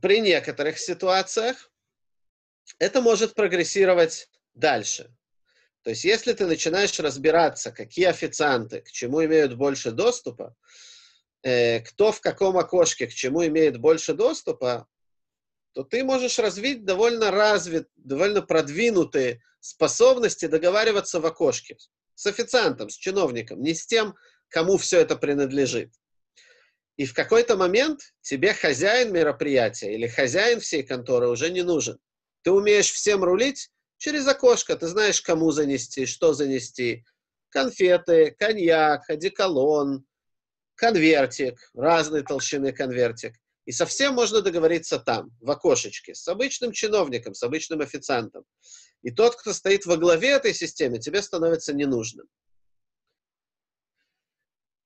[0.00, 1.70] При некоторых ситуациях
[2.78, 5.14] это может прогрессировать дальше.
[5.82, 10.54] То есть, если ты начинаешь разбираться, какие официанты к чему имеют больше доступа,
[11.42, 14.86] э, кто в каком окошке к чему имеет больше доступа,
[15.72, 21.76] то ты можешь развить довольно развит, довольно продвинутые способности договариваться в окошке
[22.14, 24.14] с официантом, с чиновником, не с тем,
[24.48, 25.94] кому все это принадлежит.
[26.96, 31.98] И в какой-то момент тебе хозяин мероприятия или хозяин всей конторы уже не нужен.
[32.42, 33.70] Ты умеешь всем рулить
[34.00, 37.04] через окошко, ты знаешь, кому занести, что занести.
[37.50, 40.04] Конфеты, коньяк, одеколон,
[40.74, 43.34] конвертик, разной толщины конвертик.
[43.66, 48.44] И совсем можно договориться там, в окошечке, с обычным чиновником, с обычным официантом.
[49.02, 52.26] И тот, кто стоит во главе этой системы, тебе становится ненужным.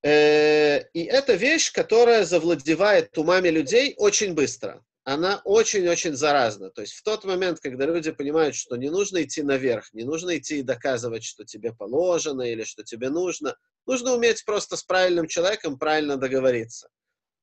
[0.03, 4.85] Э, и это вещь, которая завладевает умами людей очень быстро.
[5.05, 6.71] Она очень-очень заразна.
[6.71, 10.39] То есть в тот момент, когда люди понимают, что не нужно идти наверх, не нужно
[10.39, 13.57] идти и доказывать, что тебе положено или что тебе нужно,
[13.87, 16.89] нужно уметь просто с правильным человеком правильно договориться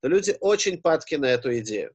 [0.02, 1.94] то люди очень падки на эту идею.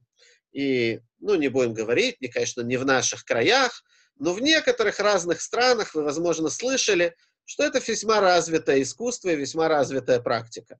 [0.51, 3.83] И, ну, не будем говорить, не, конечно, не в наших краях,
[4.15, 7.15] но в некоторых разных странах вы, возможно, слышали,
[7.45, 10.79] что это весьма развитое искусство и весьма развитая практика.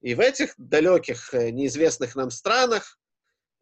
[0.00, 2.98] И в этих далеких, э, неизвестных нам странах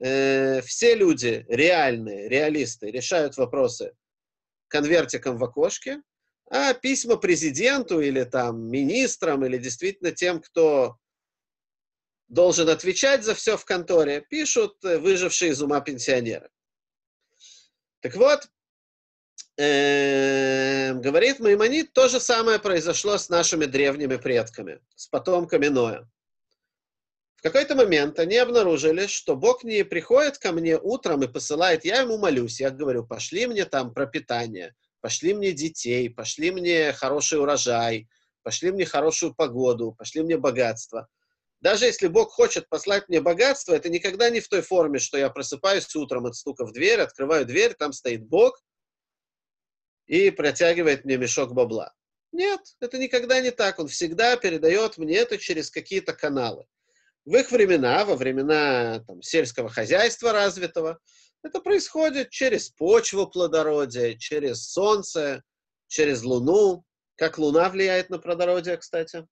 [0.00, 3.92] э, все люди реальные, реалисты, решают вопросы
[4.68, 6.02] конвертиком в окошке,
[6.50, 10.96] а письма президенту или там министрам, или действительно тем, кто
[12.28, 16.50] должен отвечать за все в конторе, пишут э, выжившие из ума пенсионеры.
[18.00, 18.48] Так вот,
[19.56, 26.08] э, говорит Маймонит, то же самое произошло с нашими древними предками, с потомками Ноя.
[27.38, 32.02] В какой-то момент они обнаружили, что Бог не приходит ко мне утром и посылает, я
[32.02, 38.08] ему молюсь, я говорю, пошли мне там пропитание, пошли мне детей, пошли мне хороший урожай,
[38.42, 41.08] пошли мне хорошую погоду, пошли мне богатство
[41.60, 45.28] даже если Бог хочет послать мне богатство, это никогда не в той форме, что я
[45.28, 48.62] просыпаюсь утром от стука в дверь, открываю дверь, там стоит Бог
[50.06, 51.92] и протягивает мне мешок бабла.
[52.30, 53.78] Нет, это никогда не так.
[53.78, 56.66] Он всегда передает мне это через какие-то каналы.
[57.28, 60.98] В их времена, во времена там, сельского хозяйства развитого,
[61.42, 65.42] это происходит через почву плодородия, через солнце,
[65.88, 66.86] через луну.
[67.16, 69.26] Как луна влияет на плодородие, кстати?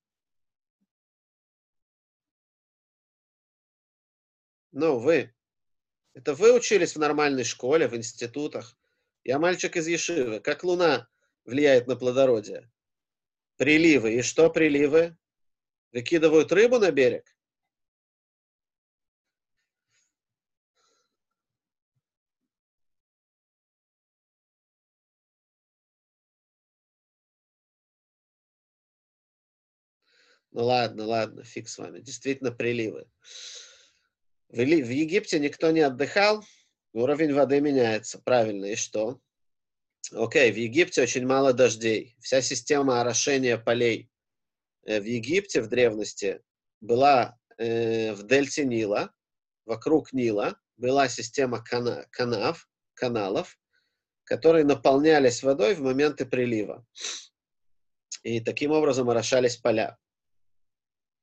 [4.72, 5.34] Ну, вы.
[6.12, 8.76] Это вы учились в нормальной школе, в институтах.
[9.24, 10.40] Я мальчик из Ешивы.
[10.40, 11.08] Как луна
[11.46, 12.70] влияет на плодородие?
[13.56, 14.16] Приливы.
[14.16, 15.16] И что приливы?
[15.92, 17.35] Выкидывают рыбу на берег?
[30.56, 32.00] Ну ладно, ладно, фиг с вами.
[32.00, 33.06] Действительно приливы.
[34.48, 36.42] В, Египте никто не отдыхал,
[36.94, 38.18] уровень воды меняется.
[38.18, 39.20] Правильно, и что?
[40.12, 42.16] Окей, в Египте очень мало дождей.
[42.20, 44.10] Вся система орошения полей
[44.86, 46.40] э, в Египте в древности
[46.80, 49.12] была э, в дельте Нила,
[49.66, 53.58] вокруг Нила была система кана канав, каналов,
[54.24, 56.86] которые наполнялись водой в моменты прилива.
[58.22, 59.98] И таким образом орошались поля.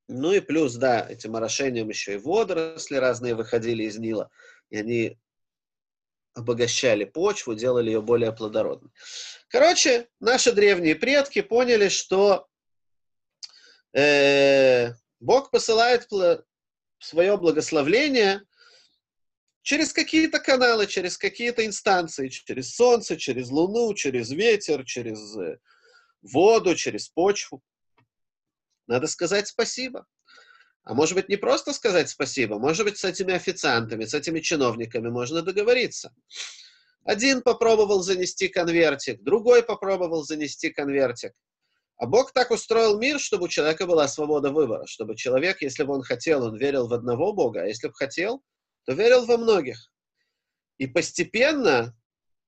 [0.08, 4.30] Ну и плюс, да, этим орошением еще и водоросли разные выходили из Нила,
[4.70, 5.18] и они
[6.34, 8.92] обогащали почву, делали ее более плодородной.
[9.48, 12.48] Короче, наши древние предки поняли, что
[13.94, 16.08] э, Бог посылает
[17.00, 18.42] свое благословление
[19.62, 25.60] через какие-то каналы, через какие-то инстанции, через солнце, через луну, через ветер, через э,
[26.22, 27.62] воду, через почву.
[28.88, 30.06] Надо сказать спасибо.
[30.84, 35.10] А может быть, не просто сказать спасибо, может быть, с этими официантами, с этими чиновниками
[35.10, 36.14] можно договориться.
[37.06, 41.34] Один попробовал занести конвертик, другой попробовал занести конвертик.
[41.98, 45.94] А Бог так устроил мир, чтобы у человека была свобода выбора, чтобы человек, если бы
[45.94, 48.42] он хотел, он верил в одного Бога, а если бы хотел,
[48.86, 49.90] то верил во многих.
[50.80, 51.96] И постепенно,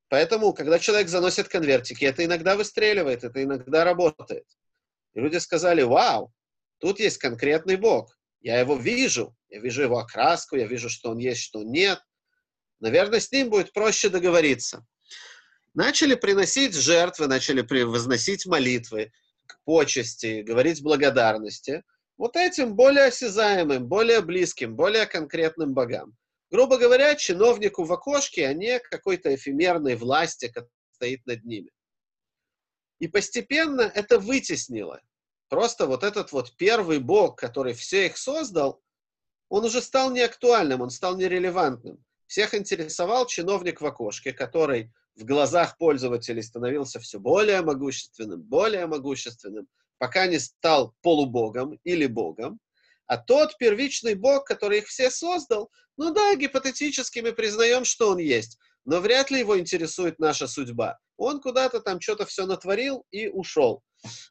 [0.10, 4.46] поэтому, когда человек заносит конвертики, это иногда выстреливает, это иногда работает.
[5.16, 6.32] И люди сказали, вау,
[6.80, 11.18] тут есть конкретный Бог, я его вижу, я вижу его окраску, я вижу, что он
[11.18, 12.00] есть, что нет.
[12.80, 14.86] Наверное, с ним будет проще договориться.
[15.74, 19.12] Начали приносить жертвы, начали возносить молитвы,
[19.64, 21.84] почести, говорить благодарности.
[22.18, 26.16] Вот этим более осязаемым, более близким, более конкретным богам.
[26.52, 31.72] Грубо говоря, чиновнику в окошке, а не какой-то эфемерной власти, которая стоит над ними.
[33.00, 35.02] И постепенно это вытеснило.
[35.50, 38.82] Просто вот этот вот первый бог, который все их создал,
[39.50, 42.04] он уже стал неактуальным, он стал нерелевантным.
[42.28, 49.68] Всех интересовал чиновник в окошке, который в глазах пользователей становился все более могущественным, более могущественным,
[49.98, 52.60] пока не стал полубогом или богом.
[53.08, 58.18] А тот первичный бог, который их все создал, ну да, гипотетически мы признаем, что он
[58.18, 60.98] есть, но вряд ли его интересует наша судьба.
[61.18, 63.82] Он куда-то там что-то все натворил и ушел.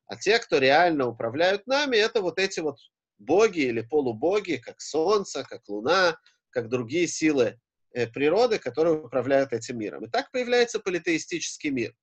[0.07, 2.79] А те, кто реально управляют нами, это вот эти вот
[3.19, 6.17] боги или полубоги, как солнце, как луна,
[6.51, 7.59] как другие силы
[7.95, 10.05] Э, природы, которые управляют этим миром.
[10.05, 11.95] И так появляется политеистический мир.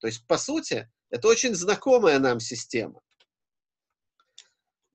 [0.00, 3.00] То есть, по сути, это очень знакомая нам система.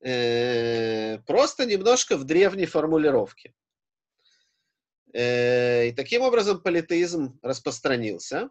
[0.03, 3.53] Э, просто немножко в древней формулировке.
[5.13, 8.49] Э, и таким образом политеизм распространился.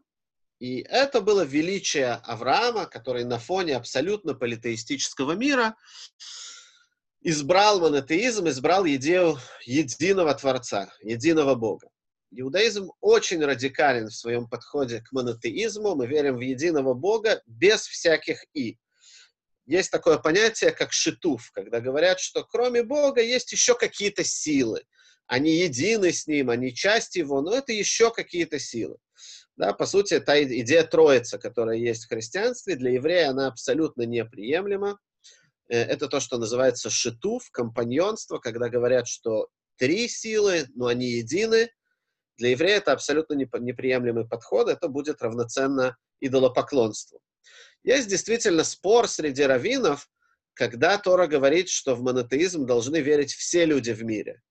[0.58, 5.74] И это было величие Авраама, который на фоне абсолютно политеистического мира
[7.22, 11.88] избрал монотеизм, избрал идею единого Творца, единого Бога.
[12.30, 15.96] Иудаизм очень радикален в своем подходе к монотеизму.
[15.96, 18.78] Мы верим в единого Бога без всяких «и».
[19.70, 24.82] Есть такое понятие, как шитуф, когда говорят, что кроме Бога есть еще какие-то силы.
[25.28, 28.96] Они едины с Ним, они часть Его, но это еще какие-то силы.
[29.54, 34.98] Да, по сути, та идея Троицы, которая есть в христианстве, для еврея она абсолютно неприемлема.
[35.68, 41.70] Э, это то, что называется шитуф, компаньонство, когда говорят, что три силы, но они едины.
[42.38, 47.20] Для еврея это абсолютно неприемлемый подход, это будет равноценно идолопоклонству.
[47.82, 50.08] Есть действительно спор среди раввинов,
[50.54, 54.42] когда Тора говорит, что в монотеизм должны верить все люди в мире.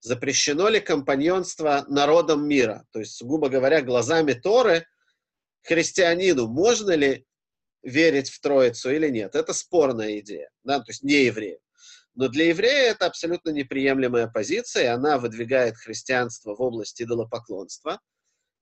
[0.00, 2.84] Запрещено ли компаньонство народом мира?
[2.92, 4.86] То есть, грубо говоря, глазами Торы
[5.62, 7.26] христианину можно ли
[7.82, 9.34] верить в Троицу или нет.
[9.34, 11.58] Это спорная идея, да, то есть не еврею.
[12.14, 18.00] Но для еврея это абсолютно неприемлемая позиция, и она выдвигает христианство в области идолопоклонства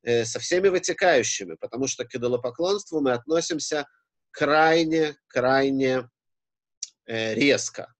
[0.02, 3.86] э, со всеми вытекающими, потому что к идолопоклонству мы относимся
[4.34, 6.10] крайне, крайне
[7.06, 7.94] э, резко.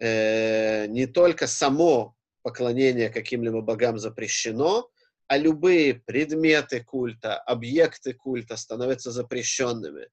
[0.00, 4.88] Э, не только само поклонение каким-либо богам запрещено,
[5.26, 10.06] а любые предметы культа, объекты культа становятся запрещенными.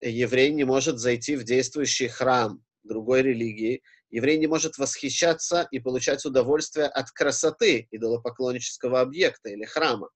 [0.00, 6.24] Еврей не может зайти в действующий храм другой религии, еврей не может восхищаться и получать
[6.24, 10.10] удовольствие от красоты идолопоклоннического объекта или храма.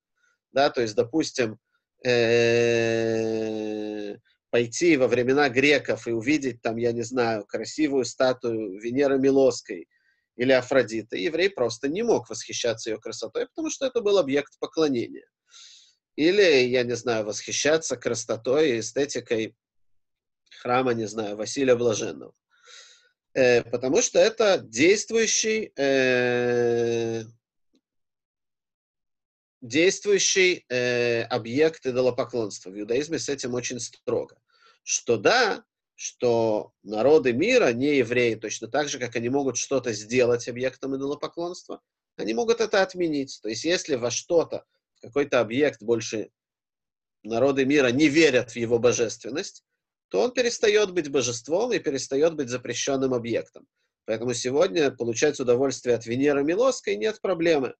[0.50, 1.58] Да, то есть, допустим,
[2.04, 4.16] э,
[4.52, 9.88] пойти во времена греков и увидеть там, я не знаю, красивую статую Венеры Милоской–
[10.36, 15.26] или Афродиты, еврей просто не мог восхищаться ее красотой, потому что это был объект поклонения.
[16.16, 19.56] Или, я не знаю, восхищаться красотой и эстетикой
[20.60, 22.34] храма, не знаю, Василия Блаженного.
[23.34, 27.24] Э, потому что это действующий, э,
[29.62, 32.70] действующий э, объект идолопоклонства.
[32.70, 34.41] В иудаизме с этим очень строго.
[34.82, 35.64] Что да,
[35.94, 41.80] что народы мира, не евреи, точно так же, как они могут что-то сделать объектом идолопоклонства,
[42.16, 43.38] они могут это отменить.
[43.42, 44.64] То есть если во что-то,
[45.00, 46.30] какой-то объект больше
[47.22, 49.64] народы мира не верят в его божественность,
[50.08, 53.66] то он перестает быть божеством и перестает быть запрещенным объектом.
[54.04, 57.74] Поэтому сегодня получать удовольствие от Венеры Милоской нет проблемы,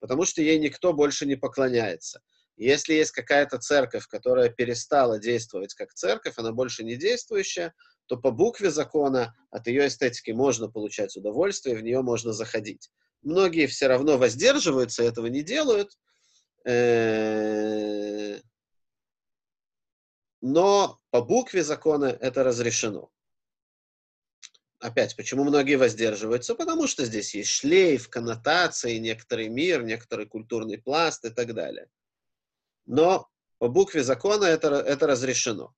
[0.00, 2.22] потому что ей никто больше не поклоняется.
[2.56, 7.74] Если есть какая-то церковь, которая перестала действовать как церковь, она больше не действующая,
[8.06, 12.90] то по букве закона от ее эстетики можно получать удовольствие, в нее можно заходить.
[13.22, 15.98] Многие все равно воздерживаются, этого не делают,
[20.40, 23.10] но по букве закона это разрешено.
[24.78, 26.54] Опять, почему многие воздерживаются?
[26.54, 31.88] Потому что здесь есть шлейф, коннотации, некоторый мир, некоторый культурный пласт и так далее
[32.86, 33.28] но
[33.58, 35.74] по букве закона это, это разрешено.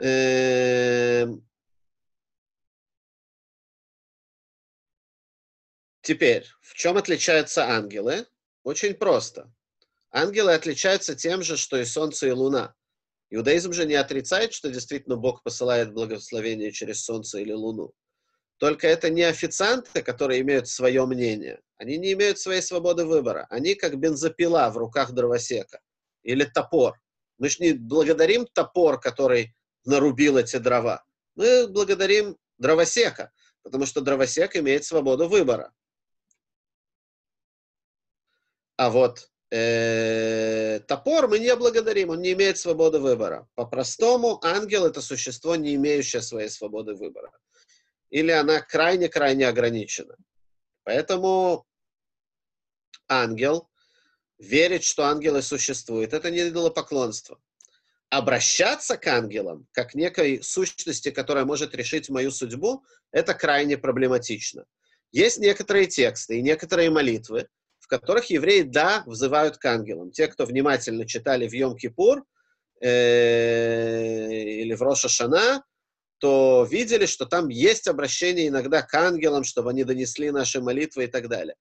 [0.00, 1.46] Эм,
[6.02, 8.26] теперь, в чем отличаются ангелы?
[8.62, 9.52] Очень просто.
[10.10, 12.74] Ангелы отличаются тем же, что и Солнце и Луна.
[13.30, 17.92] Иудаизм же не отрицает, что действительно Бог посылает благословение через Солнце или Луну.
[18.58, 21.60] Только это не официанты, которые имеют свое мнение.
[21.76, 23.46] Они не имеют своей свободы выбора.
[23.50, 25.80] Они как бензопила в руках дровосека.
[26.28, 27.00] Или топор.
[27.38, 31.04] Мы же не благодарим топор, который нарубил эти дрова.
[31.36, 33.32] Мы благодарим дровосека,
[33.62, 35.72] потому что дровосек имеет свободу выбора.
[38.76, 43.48] А вот э, топор мы не благодарим, он не имеет свободы выбора.
[43.54, 47.32] По-простому, ангел это существо, не имеющее своей свободы выбора
[48.10, 50.16] или она крайне-крайне ограничена.
[50.84, 51.66] Поэтому
[53.08, 53.68] ангел,
[54.38, 57.38] верить, что ангелы существуют, это не идолопоклонство.
[58.10, 64.64] Обращаться к ангелам, как некой сущности, которая может решить мою судьбу, это крайне проблематично.
[65.12, 67.48] Есть некоторые тексты и некоторые молитвы,
[67.78, 70.10] в которых евреи, да, взывают к ангелам.
[70.10, 72.22] Те, кто внимательно читали в Йом-Кипур
[72.80, 75.62] э, или в Роша Шана,
[76.18, 81.06] то видели, что там есть обращение иногда к ангелам, чтобы они донесли наши молитвы и
[81.06, 81.56] так далее.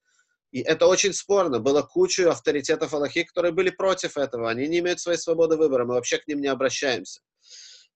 [0.51, 1.59] И это очень спорно.
[1.59, 4.49] Было кучу авторитетов Аллахи, которые были против этого.
[4.49, 7.21] Они не имеют своей свободы выбора, мы вообще к ним не обращаемся.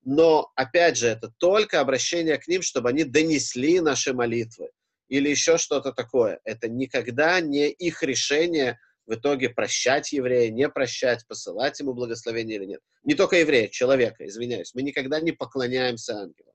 [0.04, 4.70] Но, опять же, это только обращение к ним, чтобы они донесли наши молитвы
[5.08, 6.40] или еще что-то такое.
[6.44, 12.66] Это никогда не их решение в итоге прощать еврея, не прощать, посылать ему благословение или
[12.66, 12.82] нет.
[13.04, 14.74] Не только еврея, человека, извиняюсь.
[14.74, 16.54] Мы никогда не поклоняемся ангелам.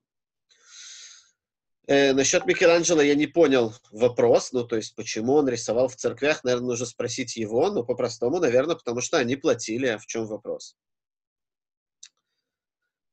[1.89, 6.43] Э, насчет Микеланджело я не понял вопрос, ну, то есть, почему он рисовал в церквях,
[6.43, 10.77] наверное, нужно спросить его, но по-простому, наверное, потому что они платили, а в чем вопрос?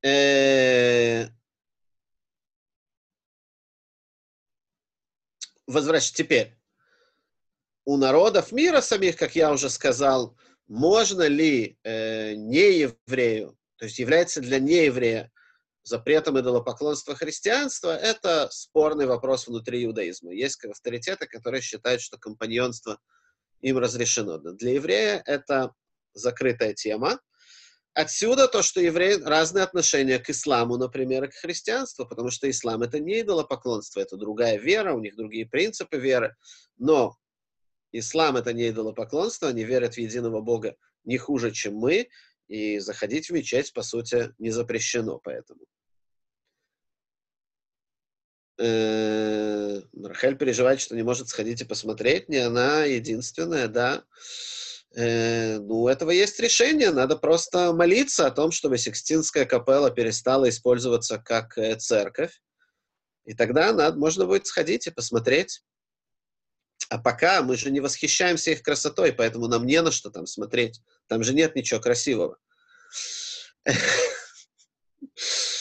[0.03, 1.27] Э,
[5.67, 6.57] возвращ теперь.
[7.85, 10.35] У народов мира самих, как я уже сказал,
[10.67, 15.32] можно ли э, нееврею, то есть является для нееврея
[15.83, 20.33] запретом идолопоклонства христианства, это спорный вопрос внутри иудаизма.
[20.33, 22.99] Есть авторитеты, которые считают, что компаньонство
[23.61, 24.37] им разрешено.
[24.37, 25.73] Для еврея это
[26.13, 27.19] закрытая тема.
[27.93, 32.81] Отсюда то, что евреи разные отношения к исламу, например, и к христианству, потому что ислам
[32.81, 36.35] это не идолопоклонство, это другая вера, у них другие принципы веры.
[36.77, 37.15] Но
[37.91, 42.09] ислам это не идолопоклонство, они верят в единого Бога не хуже, чем мы,
[42.47, 45.61] и заходить в мечеть, по сути, не запрещено поэтому.
[48.65, 54.05] Э, Рахель переживает, что не может сходить и посмотреть, не она единственная, да.
[54.95, 60.47] Э, ну, у этого есть решение, надо просто молиться о том, чтобы Сикстинская капелла перестала
[60.47, 62.41] использоваться как э, церковь,
[63.25, 65.61] и тогда надо, можно будет сходить и посмотреть.
[66.87, 70.81] А пока мы же не восхищаемся их красотой, поэтому нам не на что там смотреть.
[71.07, 72.37] Там же нет ничего красивого.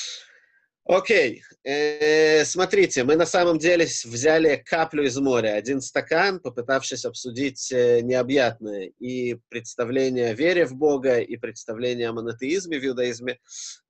[0.94, 7.73] Окей, э, смотрите, мы на самом деле взяли каплю из моря, один стакан, попытавшись обсудить
[7.73, 13.39] э, необъятное и представление о вере в Бога, и представление о монотеизме в иудаизме.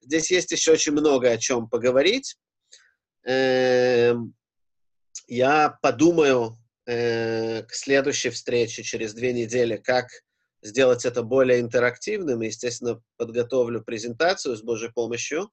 [0.00, 2.36] Здесь есть еще очень много о чем поговорить.
[3.26, 4.14] Э,
[5.26, 6.56] я подумаю
[6.86, 10.06] э, к следующей встрече через две недели, как
[10.62, 15.50] сделать это более интерактивным, и, естественно, подготовлю презентацию с Божьей помощью.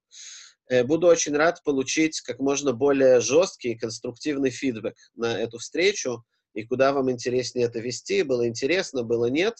[0.85, 6.23] Буду очень рад получить как можно более жесткий и конструктивный фидбэк на эту встречу,
[6.53, 9.55] и куда вам интереснее это вести, было интересно, было нет.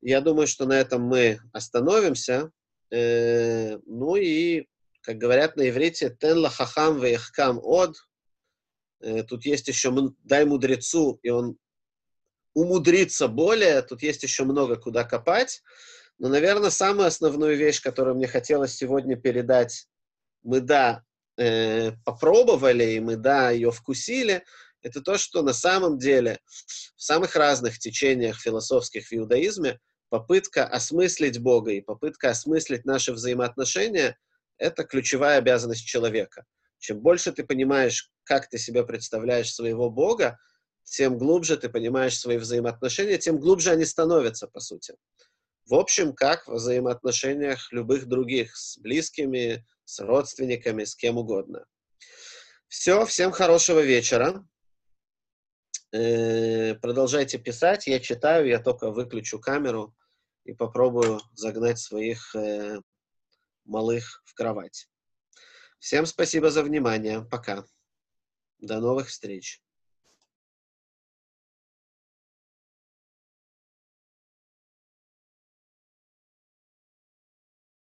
[0.00, 2.50] Я думаю, что на этом мы остановимся.
[2.90, 4.66] Э, ну и,
[5.00, 7.96] как говорят на иврите, «тен лахахам веихкам од».
[9.00, 9.92] Э, тут есть еще
[10.22, 11.56] «дай мудрецу, и он
[12.52, 15.62] умудриться более, тут есть еще много куда копать.
[16.18, 19.88] Но, наверное, самую основную вещь, которую мне хотелось сегодня передать,
[20.44, 21.02] мы, да,
[21.36, 24.44] э, попробовали, и мы, да, ее вкусили,
[24.82, 26.40] это то, что на самом деле
[26.96, 29.80] в самых разных течениях философских в иудаизме
[30.10, 34.16] попытка осмыслить Бога и попытка осмыслить наши взаимоотношения—
[34.58, 36.44] это ключевая обязанность человека.
[36.78, 40.38] Чем больше ты понимаешь, как ты себе представляешь своего Бога,
[40.84, 44.94] тем глубже ты понимаешь свои взаимоотношения, тем глубже они становятся, по сути.
[45.66, 51.66] В общем, как в взаимоотношениях любых других, с близкими, с родственниками, с кем угодно.
[52.68, 54.46] Все, всем хорошего вечера.
[55.92, 59.94] Э, продолжайте писать, я читаю, я только выключу камеру
[60.44, 62.80] и попробую загнать своих э,
[63.64, 64.88] малых в кровать.
[65.78, 67.22] Всем спасибо за внимание.
[67.22, 67.64] Пока.
[68.58, 69.63] До новых встреч.